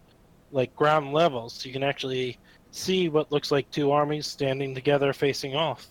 [0.53, 2.39] like ground levels, so you can actually
[2.71, 5.89] see what looks like two armies standing together facing off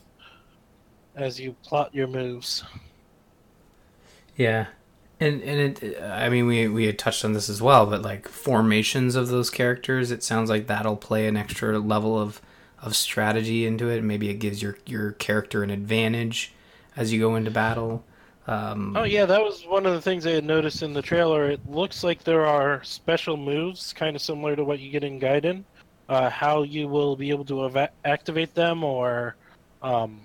[1.15, 2.63] as you plot your moves.
[4.35, 4.67] Yeah.
[5.19, 8.27] And and it I mean we we had touched on this as well, but like
[8.29, 12.41] formations of those characters, it sounds like that'll play an extra level of
[12.81, 14.01] of strategy into it.
[14.03, 16.53] Maybe it gives your your character an advantage
[16.95, 18.03] as you go into battle.
[18.47, 21.49] Um, Oh yeah, that was one of the things I had noticed in the trailer.
[21.51, 25.19] It looks like there are special moves, kind of similar to what you get in
[25.19, 25.63] Gaiden.
[26.07, 29.35] Uh, how you will be able to activate them, or
[29.83, 30.21] um,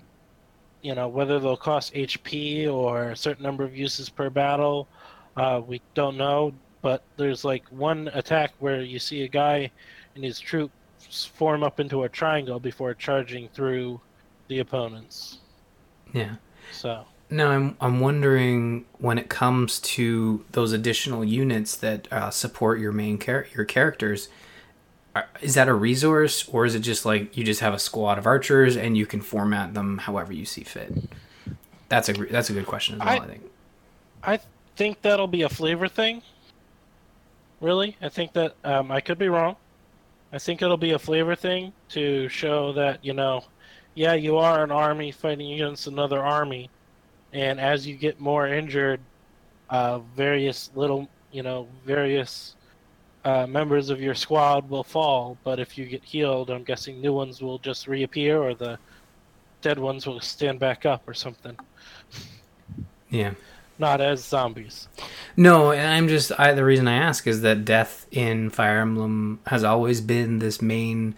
[0.85, 4.87] you know whether they'll cost HP or a certain number of uses per battle.
[5.35, 9.71] Uh, we don't know, but there's like one attack where you see a guy
[10.13, 13.99] and his troops form up into a triangle before charging through
[14.47, 15.39] the opponents.
[16.13, 16.35] Yeah.
[16.71, 17.03] So.
[17.31, 22.91] Now I'm I'm wondering when it comes to those additional units that uh, support your
[22.91, 24.29] main char- your characters,
[25.41, 28.25] is that a resource or is it just like you just have a squad of
[28.27, 30.93] archers and you can format them however you see fit?
[31.89, 33.09] That's a that's a good question as well.
[33.09, 33.41] I, I- think.
[34.27, 34.39] I
[34.75, 36.21] think that'll be a flavor thing.
[37.61, 39.55] Really, I think that um, I could be wrong.
[40.33, 43.45] I think it'll be a flavor thing to show that you know,
[43.93, 46.69] yeah, you are an army fighting against another army,
[47.31, 48.99] and as you get more injured,
[49.69, 52.54] uh, various little, you know, various
[53.25, 55.37] uh, members of your squad will fall.
[55.43, 58.77] But if you get healed, I'm guessing new ones will just reappear, or the
[59.61, 61.57] dead ones will stand back up, or something.
[63.09, 63.33] Yeah.
[63.77, 64.87] Not as zombies.
[65.35, 69.39] No, and I'm just I, the reason I ask is that death in Fire Emblem
[69.47, 71.15] has always been this main,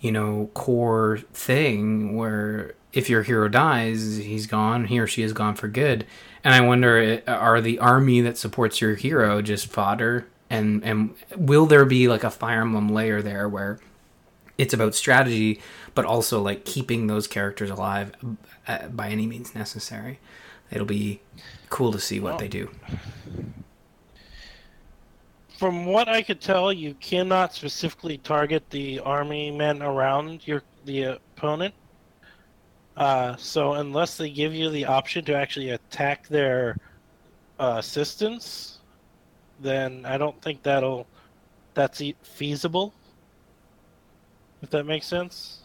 [0.00, 5.34] you know, core thing where if your hero dies, he's gone, he or she is
[5.34, 6.06] gone for good.
[6.42, 10.26] And I wonder, are the army that supports your hero just fodder?
[10.50, 13.78] And and will there be like a Fire Emblem layer there where
[14.56, 15.60] it's about strategy,
[15.94, 18.12] but also like keeping those characters alive
[18.66, 20.18] uh, by any means necessary?
[20.70, 21.20] It'll be
[21.70, 22.70] cool to see what Well, they do.
[25.58, 31.02] From what I could tell, you cannot specifically target the army men around your the
[31.02, 31.74] opponent.
[32.96, 36.76] Uh, so unless they give you the option to actually attack their
[37.60, 38.77] uh, assistants,
[39.60, 41.06] then I don't think that'll
[41.74, 42.92] that's feasible.
[44.62, 45.60] If that makes sense.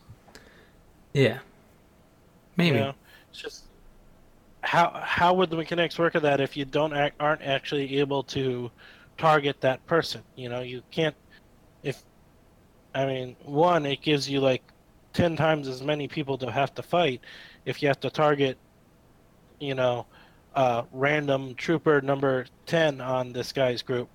[1.14, 1.40] Yeah.
[2.56, 2.78] Maybe.
[2.78, 2.94] You know,
[3.30, 3.64] it's just
[4.62, 8.24] how how would the mechanics work of that if you don't act, aren't actually able
[8.24, 8.72] to
[9.18, 10.22] target that person?
[10.36, 11.16] You know, you can't.
[11.82, 12.04] If
[12.96, 14.64] I mean, one, it gives you like
[15.14, 17.22] ten times as many people to have to fight
[17.66, 18.58] if you have to target.
[19.60, 20.06] You know,
[20.56, 24.10] uh, random trooper number ten on this guy's group.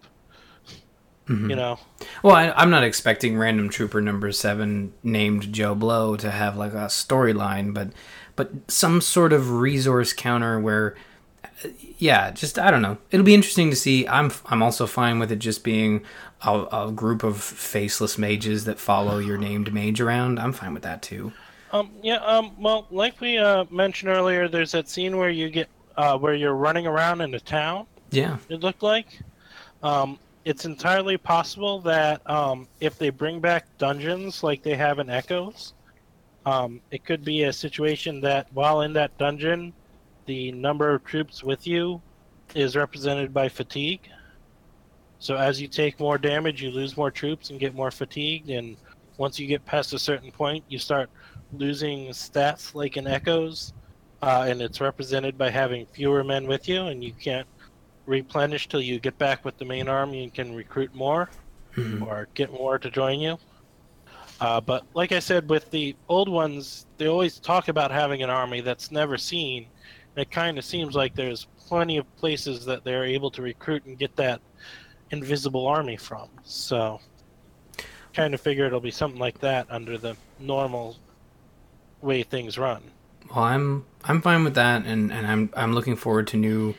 [1.29, 1.51] Mhm.
[1.51, 1.79] You know,
[2.23, 6.73] Well, I, I'm not expecting random trooper number seven named Joe Blow to have like
[6.73, 7.91] a storyline, but
[8.35, 10.95] but some sort of resource counter where,
[11.99, 12.97] yeah, just I don't know.
[13.11, 14.07] It'll be interesting to see.
[14.09, 16.03] I'm I'm also fine with it just being
[16.43, 20.39] a, a group of faceless mages that follow your named mage around.
[20.39, 21.33] I'm fine with that too.
[21.73, 25.69] Um, yeah, um, well, like we uh, mentioned earlier, there's that scene where you get
[25.99, 27.87] uh, where you're running around in the town.
[28.11, 28.39] Yeah.
[28.49, 29.21] It looked like.
[29.83, 35.11] Um, it's entirely possible that um, if they bring back dungeons like they have in
[35.11, 35.75] Echoes,
[36.47, 39.75] um, it could be a situation that while in that dungeon,
[40.27, 42.01] the number of troops with you
[42.55, 44.09] is represented by fatigue.
[45.19, 48.51] So as you take more damage, you lose more troops and get more fatigued.
[48.51, 48.77] And
[49.17, 51.11] once you get past a certain point, you start
[51.53, 53.73] losing stats like in Echoes,
[54.23, 57.47] uh, and it's represented by having fewer men with you, and you can't
[58.07, 61.29] replenish till you get back with the main army and can recruit more
[61.75, 62.07] Mhm.
[62.07, 63.39] or get more to join you.
[64.41, 68.31] Uh, but like I said, with the old ones, they always talk about having an
[68.31, 69.67] army that's never seen.
[70.15, 73.85] And it kind of seems like there's plenty of places that they're able to recruit
[73.85, 74.41] and get that
[75.11, 76.29] invisible army from.
[76.45, 77.01] So,
[78.15, 80.97] kind of figure it'll be something like that under the normal
[82.01, 82.83] way things run.
[83.31, 86.75] Well, I'm I'm fine with that, and, and I'm I'm looking forward to new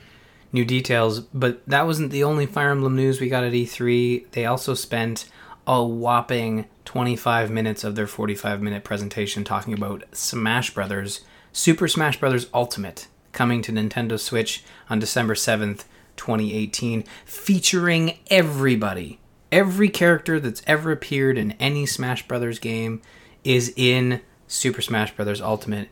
[0.51, 1.19] new details.
[1.19, 4.31] But that wasn't the only Fire Emblem news we got at E3.
[4.31, 5.25] They also spent
[5.67, 11.21] a whopping 25 minutes of their 45 minute presentation talking about Smash Brothers,
[11.53, 15.83] Super Smash Brothers Ultimate, coming to Nintendo Switch on December 7th,
[16.17, 19.19] 2018, featuring everybody.
[19.51, 23.01] Every character that's ever appeared in any Smash Brothers game
[23.43, 25.89] is in Super Smash Brothers Ultimate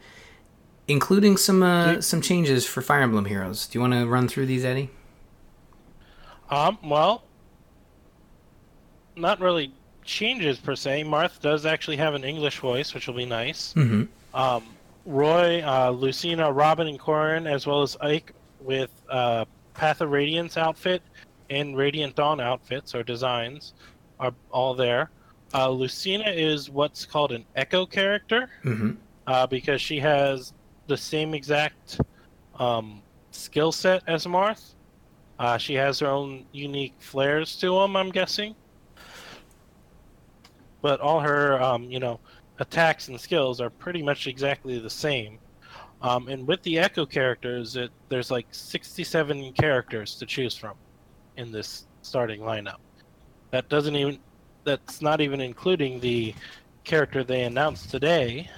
[0.88, 3.68] including some uh, some changes for Fire Emblem Heroes.
[3.68, 4.90] Do you want to run through these, Eddie?
[6.50, 7.24] Um, well,
[9.16, 9.74] not really
[10.04, 11.04] changes per se.
[11.04, 13.74] Marth does actually have an English voice, which will be nice.
[13.74, 14.04] Mm-hmm.
[14.34, 14.64] Um,
[15.06, 20.58] Roy, uh, Lucina, Robin, and Corrin, as well as Ike with uh, Path of Radiance
[20.58, 21.02] outfit
[21.50, 23.74] and Radiant Dawn outfits or designs
[24.20, 25.10] are all there.
[25.54, 28.92] Uh, Lucina is what's called an Echo character Mm-hmm.
[29.28, 30.54] uh, because she has
[30.88, 32.00] the same exact
[32.56, 34.74] um, skill set as Marth.
[35.40, 38.56] Uh, she has her own unique flares to them, I'm guessing.
[40.82, 42.20] But all her, um, you know,
[42.60, 45.40] attacks and skills are pretty much exactly the same.
[46.02, 50.76] Um, and with the Echo characters, it, there's like 67 characters to choose from
[51.38, 52.78] in this starting lineup.
[53.52, 54.20] That doesn't even,
[54.64, 56.34] that's not even including the
[56.84, 58.50] character they announced today,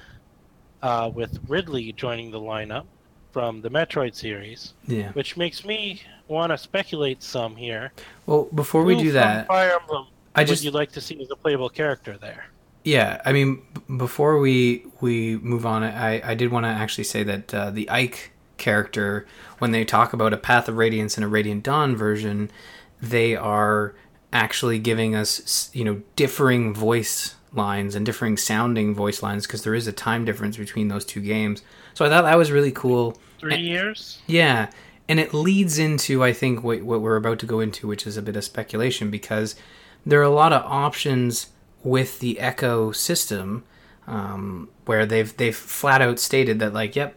[0.82, 2.86] uh, with Ridley joining the lineup
[3.32, 5.12] from the Metroid series, Yeah.
[5.12, 7.92] which makes me want to speculate some here.
[8.26, 11.36] Well, before we do that, Fire Emblem I just you'd like to see as a
[11.36, 12.46] playable character there.
[12.84, 17.04] Yeah, I mean, b- before we we move on, I I did want to actually
[17.04, 19.26] say that uh, the Ike character,
[19.60, 22.50] when they talk about a Path of Radiance and a Radiant Dawn version,
[23.02, 23.96] they are
[24.32, 29.76] actually giving us you know differing voice lines and differing sounding voice lines because there
[29.76, 31.62] is a time difference between those two games.
[31.94, 33.18] So I thought that was really cool.
[33.40, 34.20] Three years.
[34.28, 34.70] Yeah,
[35.08, 38.18] and it leads into I think what what we're about to go into, which is
[38.18, 39.56] a bit of speculation because
[40.06, 41.48] there are a lot of options
[41.84, 43.64] with the Echo system
[44.08, 47.16] um, where they've they've flat out stated that like, yep,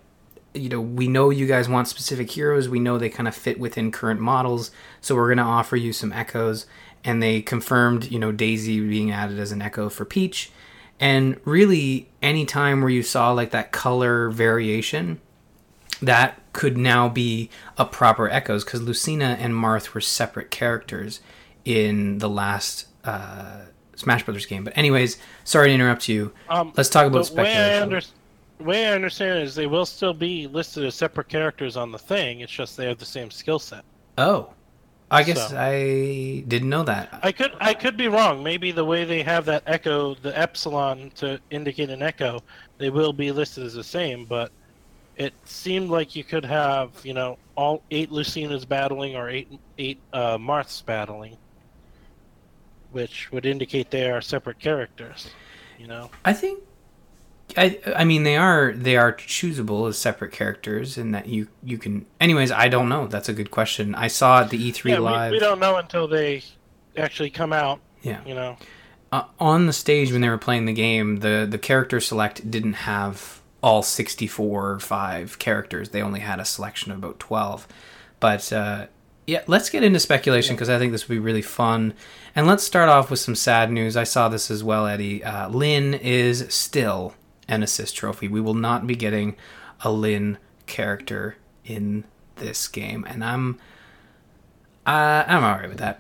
[0.54, 2.68] you know, we know you guys want specific heroes.
[2.68, 4.70] We know they kind of fit within current models,
[5.00, 6.66] so we're going to offer you some echoes.
[7.05, 10.50] And they confirmed, you know, Daisy being added as an echo for Peach.
[11.00, 15.20] And really, any time where you saw like that color variation,
[16.00, 21.20] that could now be a proper echoes because Lucina and Marth were separate characters
[21.64, 23.62] in the last uh,
[23.96, 24.64] Smash Brothers game.
[24.64, 26.32] But anyways, sorry to interrupt you.
[26.48, 27.82] Um, Let's talk about the way I, speculation.
[27.82, 28.00] under,
[28.64, 32.40] way I understand is they will still be listed as separate characters on the thing.
[32.40, 33.84] It's just they have the same skill set.
[34.18, 34.50] oh,
[35.12, 37.20] I guess So- I didn't know that.
[37.22, 38.42] I could I could be wrong.
[38.42, 42.42] Maybe the way they have that echo, the epsilon to indicate an echo,
[42.78, 44.24] they will be listed as the same.
[44.24, 44.50] But
[45.16, 50.00] it seemed like you could have you know all eight Lucinas battling or eight eight
[50.14, 51.36] uh, Marths battling,
[52.92, 55.28] which would indicate they are separate characters.
[55.78, 56.10] You know.
[56.24, 56.62] I think.
[57.57, 61.76] I, I mean they are they are choosable as separate characters and that you you
[61.76, 65.32] can anyways I don't know that's a good question I saw the E3 yeah, live
[65.32, 66.43] we don't know until they
[66.97, 67.80] actually come out.
[68.03, 68.57] yeah You know.
[69.12, 72.74] uh, on the stage when they were playing the game, the the character select didn't
[72.74, 75.90] have all 64 or 5 characters.
[75.90, 77.68] They only had a selection of about 12.
[78.18, 78.86] But uh,
[79.26, 81.95] yeah, let's get into speculation because I think this would be really fun.
[82.34, 83.97] And let's start off with some sad news.
[83.97, 85.22] I saw this as well, Eddie.
[85.22, 87.14] Uh, Lyn is still
[87.53, 88.28] an assist trophy.
[88.28, 89.36] We will not be getting
[89.82, 92.05] a Lyn character in
[92.36, 93.61] this game, and I'm
[94.86, 95.98] uh, I'm alright with that.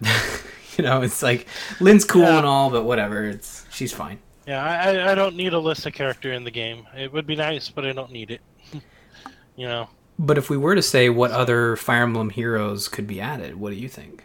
[0.76, 1.46] you know, it's like
[1.80, 2.38] Lyn's cool Yeah.
[2.38, 3.24] and all, but whatever.
[3.24, 4.18] It's she's fine.
[4.46, 6.86] Yeah, I, I- don't need a list of character in the game.
[6.96, 8.40] It would be nice, but I don't need it.
[9.56, 9.88] you know.
[10.18, 13.70] But if we were to say what other Fire Emblem heroes could be added, what
[13.70, 14.24] do you think?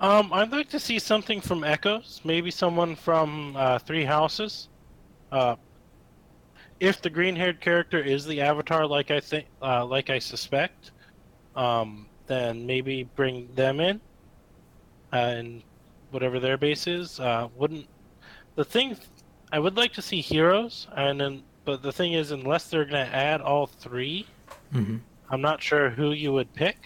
[0.00, 2.20] Um, I'd like to see something from Echoes.
[2.24, 4.68] Maybe someone from uh, Three Houses.
[5.32, 5.56] Uh,
[6.80, 10.92] if the green-haired character is the Avatar, like I think, uh, like I suspect,
[11.56, 14.00] um, then maybe bring them in,
[15.12, 15.62] uh, and
[16.10, 17.20] whatever their base is.
[17.20, 17.86] Uh, wouldn't
[18.56, 18.96] the thing?
[19.52, 23.06] I would like to see heroes, and then, but the thing is, unless they're going
[23.06, 24.26] to add all three,
[24.74, 24.98] Mm-hmm.
[25.30, 26.76] I'm not sure who you would pick.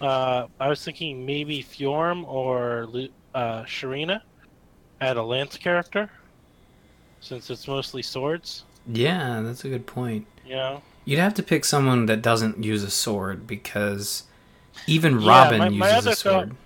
[0.00, 2.88] Uh, I was thinking maybe Fjorm or
[3.34, 4.20] uh, Sharena
[5.00, 6.10] add a lance character,
[7.20, 8.64] since it's mostly swords.
[8.86, 10.26] Yeah, that's a good point.
[10.46, 14.24] You know, You'd have to pick someone that doesn't use a sword because
[14.86, 16.48] even Yeah, Robin my- my uses other a sword.
[16.50, 16.56] thought-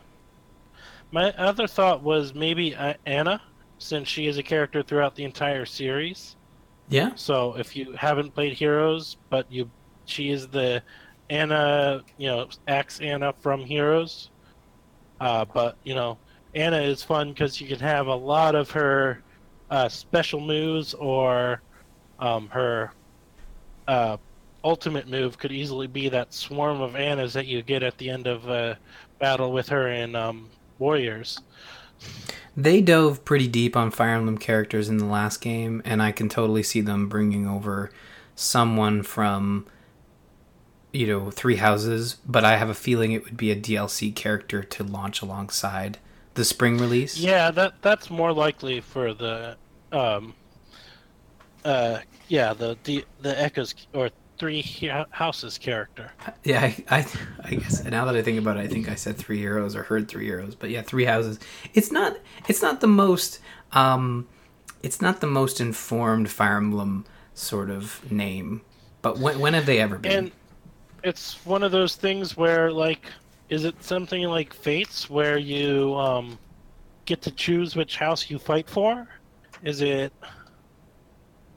[1.12, 3.40] my other thought was maybe uh, Anna,
[3.78, 6.36] since she is a character throughout the entire series.
[6.88, 9.70] Yeah, So if you haven't played Heroes, but you,
[10.04, 10.82] she is the
[11.30, 14.30] Anna, you know, acts Anna from Heroes.
[15.20, 16.18] Uh, but you know,
[16.54, 19.22] Anna is fun because you can have a lot of her
[19.72, 21.62] uh, special moves or
[22.18, 22.92] um, her
[23.88, 24.18] uh,
[24.62, 28.26] ultimate move could easily be that swarm of Annas that you get at the end
[28.26, 28.78] of a
[29.18, 31.40] battle with her in um, Warriors.
[32.54, 36.28] they dove pretty deep on Fire Emblem characters in the last game, and I can
[36.28, 37.90] totally see them bringing over
[38.34, 39.66] someone from
[40.92, 42.18] you know three houses.
[42.26, 45.98] But I have a feeling it would be a DLC character to launch alongside
[46.34, 47.16] the spring release.
[47.16, 49.56] Yeah, that that's more likely for the
[49.92, 50.34] um
[51.64, 54.62] uh yeah, the the, the Echoes or three
[55.10, 56.10] houses character.
[56.42, 57.06] Yeah, I, I,
[57.44, 59.84] I guess now that I think about it, I think I said three heroes or
[59.84, 61.38] heard three heroes, but yeah, three houses.
[61.74, 62.16] It's not,
[62.48, 63.38] it's not the most,
[63.70, 64.26] um,
[64.82, 68.62] it's not the most informed Fire Emblem sort of name.
[69.00, 70.12] But when, when have they ever been?
[70.12, 70.32] And
[71.04, 73.06] it's one of those things where like
[73.48, 76.38] is it something like Fates where you um
[77.04, 79.06] get to choose which house you fight for?
[79.62, 80.12] Is it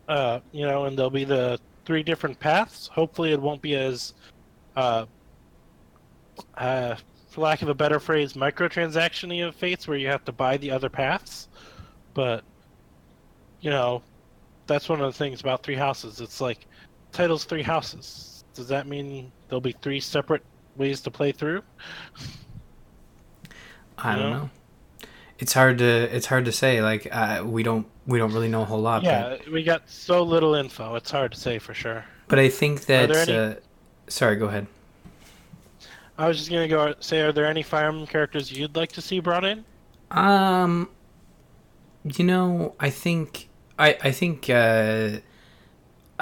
[0.07, 2.87] uh you know, and there'll be the three different paths.
[2.87, 4.13] Hopefully it won't be as
[4.75, 5.05] uh
[6.57, 6.95] uh
[7.29, 10.71] for lack of a better phrase, microtransaction of Fates where you have to buy the
[10.71, 11.49] other paths.
[12.13, 12.43] But
[13.61, 14.03] you know,
[14.67, 16.21] that's one of the things about three houses.
[16.21, 16.67] It's like
[17.11, 18.43] titles three houses.
[18.53, 20.43] Does that mean there'll be three separate
[20.77, 21.61] ways to play through?
[23.97, 24.29] I don't Yeah.
[24.37, 24.49] know.
[25.39, 26.81] It's hard to it's hard to say.
[26.81, 29.03] Like uh, we don't we don't really know a whole lot.
[29.03, 30.95] Yeah, we got so little info.
[30.95, 32.05] It's hard to say for sure.
[32.27, 33.11] But I think that.
[33.11, 33.53] any- uh,
[34.07, 34.67] sorry, go ahead.
[36.17, 39.19] I was just gonna go say, are there any Fire characters you'd like to see
[39.19, 39.65] brought in?
[40.11, 40.89] Um,
[42.03, 45.17] you know, I think I I think uh,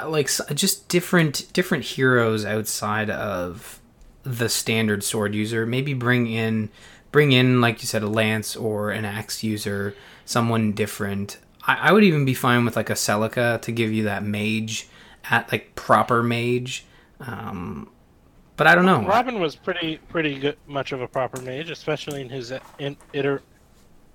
[0.04, 3.80] like just different different heroes outside of
[4.24, 5.64] the standard sword user.
[5.66, 6.70] Maybe bring in
[7.14, 9.94] bring in like you said a lance or an axe user,
[10.24, 11.38] someone different.
[11.64, 14.88] I, I would even be fine with like a Celica to give you that mage
[15.30, 16.84] at like proper mage.
[17.20, 17.88] Um,
[18.56, 19.06] but I don't know.
[19.06, 23.42] Robin was pretty pretty good, much of a proper mage, especially in his in, iter,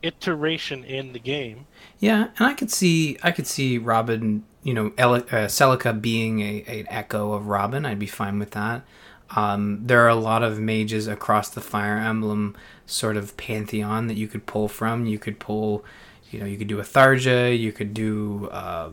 [0.03, 1.67] iteration in the game.
[1.99, 6.41] Yeah, and I could see I could see Robin, you know, Ele- uh, Celica being
[6.41, 7.85] a, an echo of Robin.
[7.85, 8.81] I'd be fine with that.
[9.35, 12.55] Um, there are a lot of mages across the Fire Emblem
[12.85, 15.05] sort of pantheon that you could pull from.
[15.05, 15.85] You could pull,
[16.31, 18.91] you know, you could do a Tharja, you could do uh,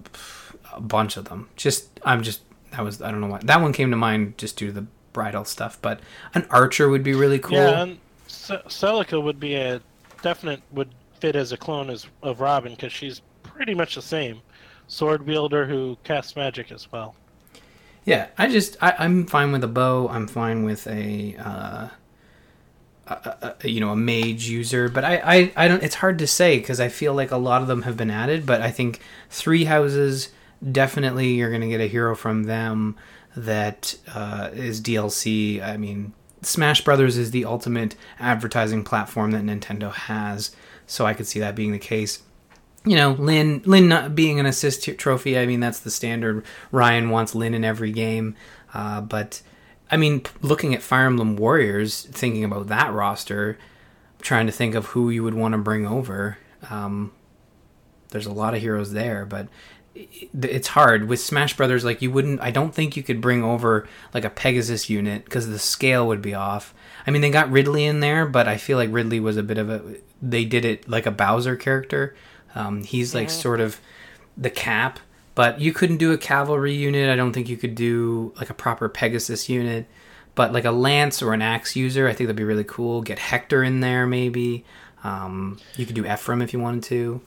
[0.73, 1.49] a bunch of them.
[1.57, 4.57] Just I'm just that was I don't know why that one came to mind just
[4.57, 5.79] due to the bridal stuff.
[5.81, 6.01] But
[6.35, 7.57] an archer would be really cool.
[7.57, 9.81] Yeah, and Ce- Celica would be a
[10.23, 14.43] definite would fit as a clone as of Robin because she's pretty much the same
[14.89, 17.15] sword wielder who casts magic as well.
[18.07, 20.09] Yeah, I just I, I'm fine with a bow.
[20.09, 21.89] I'm fine with a, uh,
[23.09, 25.83] a, a you know a mage user, but I I, I don't.
[25.83, 28.47] It's hard to say because I feel like a lot of them have been added.
[28.47, 30.31] But I think three houses
[30.71, 32.97] definitely you're gonna get a hero from them
[33.37, 35.61] that uh, is DLC.
[35.61, 40.55] I mean, Smash Brothers is the ultimate advertising platform that Nintendo has,
[40.87, 42.23] so I could see that being the case
[42.87, 45.37] you know, Lyn Lyn not being an assist trophy.
[45.39, 46.45] I mean, that's the standard.
[46.71, 48.37] Ryan wants Lyn in every game,
[48.73, 49.43] uh, but
[49.91, 53.59] I mean, looking at Fire Emblem Warriors, thinking about that roster,
[54.21, 56.39] trying to think of who you would want to bring over.
[56.71, 57.13] Um,
[58.11, 59.49] there's a lot of heroes there, but
[59.95, 61.85] it's hard with Smash Brothers.
[61.85, 65.49] Like you wouldn't, I don't think you could bring over like a Pegasus unit because
[65.49, 66.75] the scale would be off.
[67.07, 69.59] I mean, they got Ridley in there, but I feel like Ridley was a bit
[69.59, 69.97] of a.
[70.23, 72.15] They did it like a Bowser character.
[72.57, 73.81] Um, he's like sort of
[74.37, 74.99] the cap,
[75.35, 77.11] but you couldn't do a cavalry unit.
[77.11, 79.87] I don't think you could do like a proper Pegasus unit,
[80.35, 83.03] but like a lance or an axe user, I think that'd be really cool.
[83.03, 84.65] Get Hector in there, maybe.
[85.05, 87.21] Um, you could do Ephraim if you wanted to.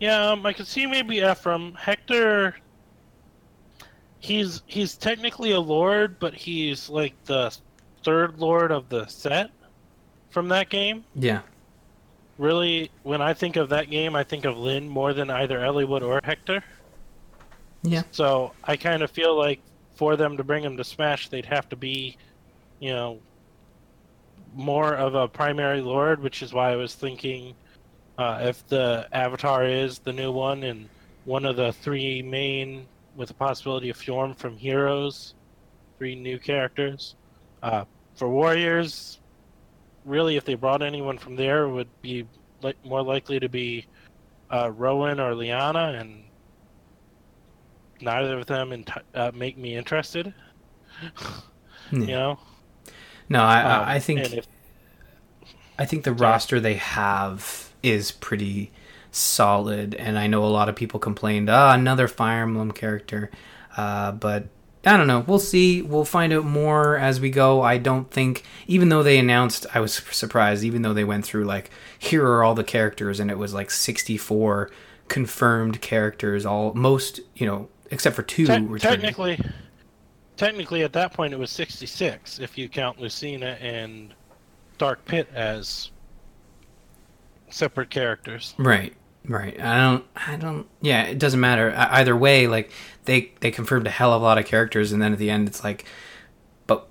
[0.00, 1.74] Yeah, um, I could see maybe Ephraim.
[1.74, 2.56] Hector
[4.22, 7.54] he's he's technically a lord, but he's like the
[8.02, 9.50] third lord of the set
[10.30, 11.04] from that game.
[11.14, 11.42] Yeah,
[12.38, 16.02] Really, when I think of that game, I think of Lyn more than either Eliwood
[16.02, 16.64] or Hector.
[17.82, 19.60] yeah, So I kind of feel like
[19.94, 22.16] for them to bring him to Smash, they'd have to be,
[22.80, 23.20] you know,
[24.54, 27.54] more of a primary lord, which is why I was thinking
[28.18, 30.88] uh, if the Avatar is the new one and
[31.24, 35.34] one of the three main, with the possibility of Fjorm from Heroes,
[35.98, 37.14] three new characters.
[37.62, 39.20] Uh, for Warriors,
[40.04, 42.26] really, if they brought anyone from there, it would be
[42.62, 43.86] like more likely to be
[44.50, 46.24] uh, Rowan or Lianna, and
[48.00, 50.32] neither of them enti- uh, make me interested.
[51.02, 51.10] Yeah.
[51.90, 52.38] You know,
[53.28, 54.46] No, I, Um, I think if-
[55.78, 58.70] I think the roster they have is pretty
[59.10, 63.30] solid, and I know a lot of people complained, ah, another Fire Emblem character,
[63.76, 64.46] uh, but
[64.84, 65.20] I don't know.
[65.20, 65.80] We'll see.
[65.80, 67.62] We'll find out more as we go.
[67.62, 70.64] I don't think, even though they announced, I was surprised.
[70.64, 73.70] Even though they went through like, here are all the characters, and it was like
[73.70, 74.70] sixty-four
[75.08, 78.46] confirmed characters, all most, you know, except for two.
[78.46, 79.38] te- technically,
[80.36, 84.14] technically at that point it was 66 if you count Lucina and
[84.78, 85.90] Dark Pit as
[87.50, 88.54] separate characters.
[88.58, 88.94] Right,
[89.28, 89.58] right.
[89.60, 90.66] I don't, I don't.
[90.80, 92.46] Yeah, it doesn't matter either way.
[92.46, 92.70] Like
[93.04, 95.48] they they confirmed a hell of a lot of characters, and then at the end,
[95.48, 95.84] it's like,
[96.66, 96.88] but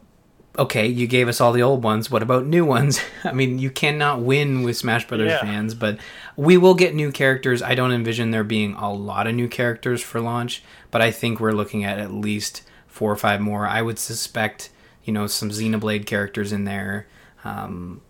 [0.57, 2.09] okay, you gave us all the old ones.
[2.11, 2.99] What about new ones?
[3.23, 5.41] I mean, you cannot win with Smash Brothers Yeah.
[5.41, 5.97] fans, but
[6.35, 7.61] we will get new characters.
[7.61, 11.39] I don't envision there being a lot of new characters for launch, but I think
[11.39, 13.65] we're looking at at least four or five more.
[13.67, 14.69] I would suspect,
[15.03, 17.07] you know, some Xenoblade characters in there.
[17.43, 18.01] Um,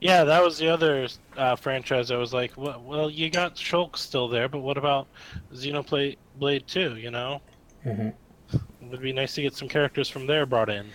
[0.00, 2.10] Yeah, that was the other uh, franchise.
[2.10, 5.06] I was like, well, well, you got Shulk still there, but what about
[5.52, 7.40] Xenoblade Blade 2, you know?
[7.84, 8.08] Mm-hmm.
[8.54, 10.86] It would be nice to get some characters from there brought in.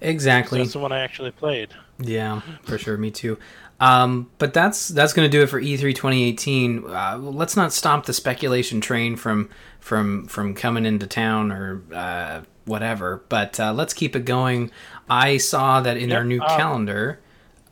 [0.00, 0.58] exactly.
[0.58, 1.70] That's the one I actually played.
[1.98, 2.96] Yeah, for sure.
[2.96, 3.38] Me too.
[3.80, 6.84] Um, but that's that's going to do it for E E3 2018.
[6.84, 12.40] Uh, let's not stop the speculation train from from from coming into town or uh,
[12.64, 13.22] whatever.
[13.28, 14.70] But uh, let's keep it going.
[15.08, 17.20] I saw that in their Yep, new um, calendar.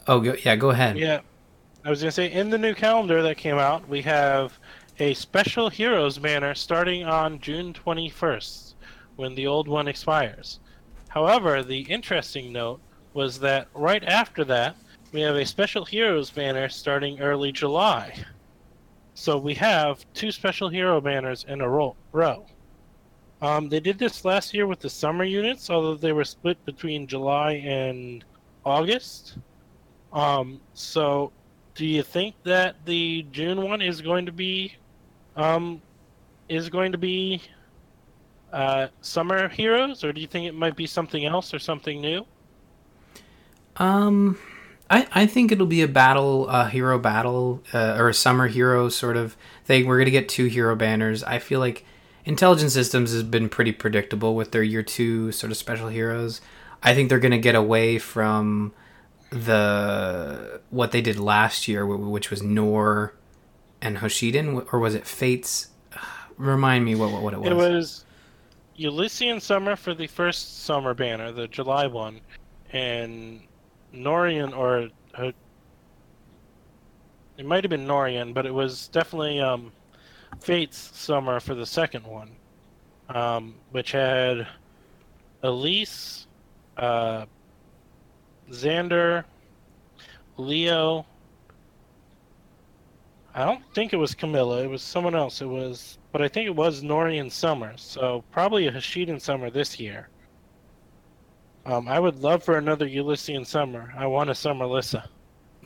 [0.08, 0.56] Oh, go, yeah.
[0.56, 0.98] Go ahead.
[0.98, 1.20] Yeah.
[1.84, 4.58] I was gonna say in the new calendar that came out, we have
[4.98, 8.74] a special heroes banner starting on June 21st,
[9.16, 10.60] when the old one expires.
[11.08, 12.80] However, the interesting note
[13.14, 14.76] was that right after that,
[15.12, 18.12] we have a special heroes banner starting early July.
[19.14, 21.96] So we have two special hero banners in a row.
[23.40, 27.06] Um, they did this last year with the summer units, although they were split between
[27.06, 28.24] July and
[28.64, 29.38] August.
[30.16, 31.30] Um, so,
[31.74, 34.74] do you think that the June one is going to be,
[35.36, 35.82] um,
[36.48, 37.42] is going to be,
[38.50, 42.24] uh, summer heroes, or do you think it might be something else or something new?
[43.76, 44.38] Um,
[44.88, 48.88] I, I think it'll be a battle, a hero battle, uh, or a summer hero
[48.88, 49.36] sort of
[49.66, 49.86] thing.
[49.86, 51.24] We're gonna get two hero banners.
[51.24, 51.84] I feel like
[52.24, 56.40] Intelligence Systems has been pretty predictable with their year two sort of special heroes.
[56.82, 58.72] I think they're gonna get away from
[59.44, 63.12] the what they did last year, which was Nohr
[63.80, 65.68] and Hoshidan, or was it Fates?
[66.36, 67.48] Remind me what what, what it was.
[67.48, 68.04] It was
[68.78, 72.20] Ylissean Summer for the first summer banner, the July one,
[72.72, 73.40] and
[73.94, 74.90] Nohrian or
[77.38, 79.72] it might have been Nohrian, but it was definitely um,
[80.40, 82.30] Fate's Summer for the second one,
[83.08, 84.46] um, which had
[85.42, 86.26] Elise,
[86.76, 87.26] uh,
[88.50, 89.24] Xander,
[90.36, 91.06] Leo.
[93.34, 94.62] I don't think it was Camilla.
[94.62, 95.42] It was someone else.
[95.42, 97.74] It was, but I think it was Nori Nohrian Summer.
[97.76, 100.08] So probably a Hoshidan Summer this year.
[101.66, 103.92] Um, I would love for another Ylissean Summer.
[103.96, 105.08] I want a Summer Lissa.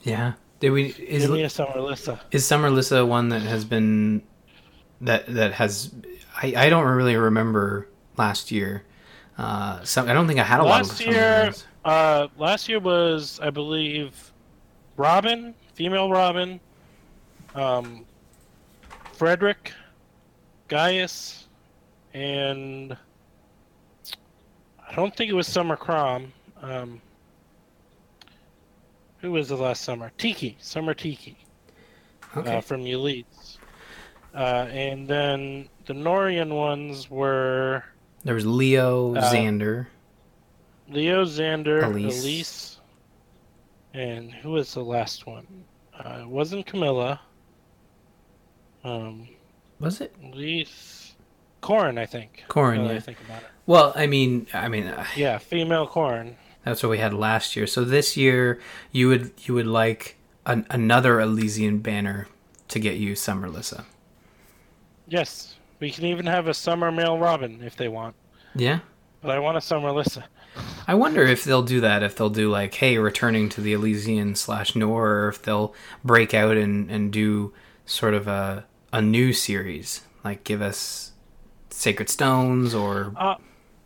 [0.02, 0.32] Yeah.
[0.58, 2.20] Did we is Give me a Summer Lissa.
[2.30, 4.22] is Summer Lissa one that has been
[5.00, 5.94] that that has
[6.42, 8.84] I, I don't really remember last year.
[9.38, 11.52] Uh, some I don't think I had a lot of Last Summer year.
[11.84, 14.32] Uh, last year was I believe
[14.96, 16.60] Robin, female Robin,
[17.54, 18.04] um,
[19.14, 19.72] Frederick,
[20.68, 21.48] Gaius,
[22.12, 22.96] and
[24.88, 26.28] I don't think it was Summer Chrom.
[26.60, 27.00] Um,
[29.18, 30.12] who was the last summer?
[30.18, 31.36] Tiki, Summer Tiki
[32.36, 32.56] Okay.
[32.56, 33.58] uh, from Elites.
[34.34, 37.82] Uh, and then the Nohrian ones were
[38.24, 39.86] there was Leo, uh, Xander.
[40.90, 42.22] Leo Xander, Elise.
[42.22, 42.78] Elise.
[43.94, 45.46] and who was the last one?
[45.98, 47.20] Uh, it wasn't Camilla.
[48.84, 49.28] Um,
[49.78, 51.14] Was it Elise,
[51.62, 52.44] Corrin, I think.
[52.48, 52.78] Corrin?
[52.82, 53.48] now that I think about it.
[53.66, 56.34] Well, I mean, I mean, uh, Yeah, female Corrin.
[56.64, 57.66] that's what we had last year.
[57.66, 58.58] So this year,
[58.90, 60.16] you would you would like
[60.46, 62.26] an, another Elysian banner
[62.68, 63.84] to get you Summer Lissa.
[65.06, 68.14] Yes, we can even have a summer male Robin if they want.
[68.54, 68.80] Yeah.
[69.20, 70.24] But I want a summer Lissa.
[70.86, 72.02] I wonder if they'll do that.
[72.02, 75.74] If they'll do like, hey, returning to the Ylissean slash Nohr, or if they'll
[76.04, 77.52] break out and and do
[77.86, 81.12] sort of a a new series, like give us
[81.70, 83.36] Sacred Stones or Uh,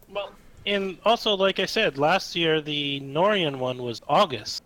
[0.09, 0.31] well,
[0.67, 4.63] and also, like I said, last year the Nohrian one was August.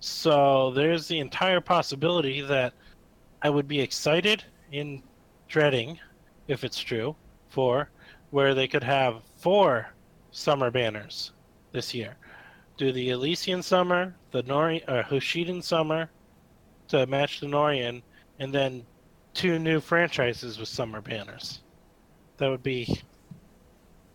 [0.00, 2.74] So there's the entire possibility that
[3.42, 4.42] I would be excited
[4.72, 5.02] in
[5.48, 5.98] dreading,
[6.48, 7.14] if it's true,
[7.48, 7.88] for
[8.30, 9.88] where they could have four
[10.32, 11.32] summer banners
[11.76, 12.16] this year.
[12.78, 16.08] Do the Ylissean summer, the Nori or Hoshidan summer
[16.88, 18.02] to match the Nohrian,
[18.38, 18.84] and then
[19.34, 21.60] two new franchises with summer banners.
[22.38, 23.00] That would be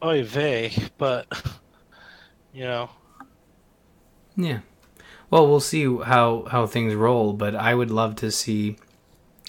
[0.03, 1.27] oy vey, but
[2.53, 2.89] you know,
[4.35, 4.59] Yeah.
[5.29, 8.77] Well, we'll see how how things roll, but I would love to see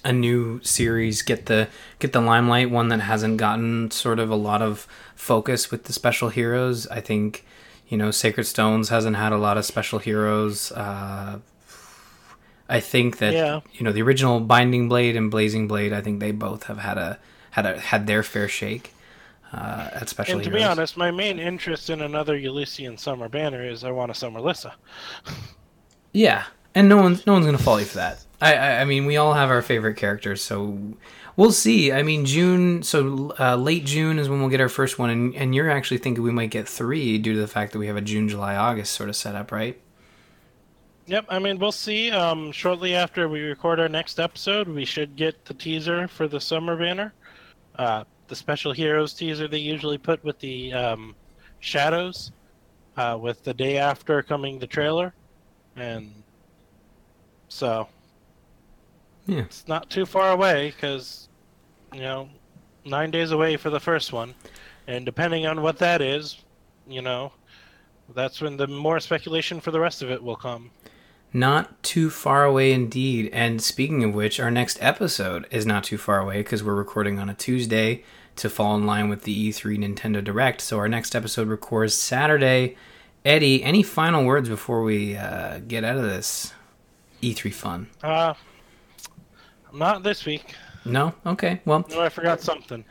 [0.04, 4.36] a new series get the get the limelight, one that hasn't gotten sort of a
[4.36, 6.86] lot of focus with the special heroes.
[6.88, 7.46] I think
[7.92, 10.72] you know Sacred Stones hasn't had a lot of special heroes.
[10.72, 11.40] Uh,
[12.68, 13.60] I think that Yeah.
[13.74, 15.92] you know the original Binding Blade and Blazing Blade.
[15.92, 17.18] I think they both have had a
[17.50, 18.94] had a had their fair shake
[19.52, 20.62] uh, at special and to heroes.
[20.62, 24.40] be honest, my main interest in another Ylissean summer banner is I want a summer
[24.40, 24.72] Lissa.
[26.12, 28.24] Yeah, and no one's no one's gonna fault you for that.
[28.40, 30.78] I, I I mean, we all have our favorite characters, so
[31.36, 31.92] we'll see.
[31.92, 35.34] I mean, June, so uh, late June is when we'll get our first one, and
[35.34, 37.96] and you're actually thinking we might get three due to the fact that we have
[37.96, 39.80] a June, July, August sort of setup, right?
[41.06, 42.10] Yep, I mean we'll see.
[42.10, 46.40] Um, shortly after we record our next episode, we should get the teaser for the
[46.40, 47.12] summer banner.
[47.76, 51.14] Uh, the special heroes teaser they usually put with the um,
[51.60, 52.32] shadows,
[52.96, 55.12] uh, with the day after coming the trailer,
[55.76, 56.12] and
[57.48, 57.88] so
[59.26, 59.40] Yeah.
[59.40, 61.28] it's not too far away because
[61.92, 62.28] you know
[62.84, 64.34] nine days away for the first one,
[64.86, 66.42] and depending on what that is,
[66.88, 67.32] you know,
[68.14, 70.70] that's when the more speculation for the rest of it will come.
[71.32, 73.30] Not too far away indeed.
[73.32, 77.18] And speaking of which, our next episode is not too far away because we're recording
[77.18, 78.04] on a Tuesday
[78.36, 80.60] to fall in line with the E3 Nintendo Direct.
[80.60, 82.76] So our next episode records Saturday.
[83.24, 86.52] Eddie, any final words before we uh, get out of this
[87.22, 87.88] E3 fun?
[88.02, 88.34] Uh,
[89.72, 90.54] not this week.
[90.84, 91.14] No?
[91.24, 91.60] Okay.
[91.64, 92.84] Well, No, I forgot something.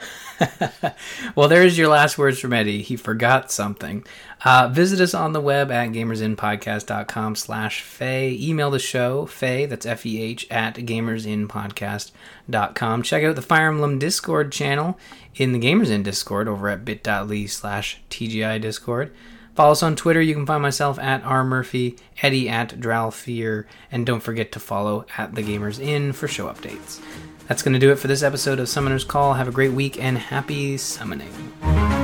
[1.35, 2.81] well, there's your last words from Eddie.
[2.81, 4.05] He forgot something.
[4.45, 8.29] Uh, visit us on the web at gamersinpodcast.com slash Feh.
[8.39, 13.03] Email the show, Feh, that's F-E-H, at gamersinpodcast.com.
[13.03, 14.97] Check out the Fire Emblem Discord channel
[15.35, 19.13] in the Gamers Inn Discord over at bit.ly slash TGI Discord.
[19.55, 20.21] Follow us on Twitter.
[20.21, 21.43] You can find myself at R.
[21.43, 26.47] Murphy, Eddie at Dralfear, and don't forget to follow at the Gamers Inn for show
[26.47, 27.01] updates.
[27.47, 29.33] That's going to do it for this episode of Summoner's Call.
[29.33, 32.00] Have a great week and happy summoning.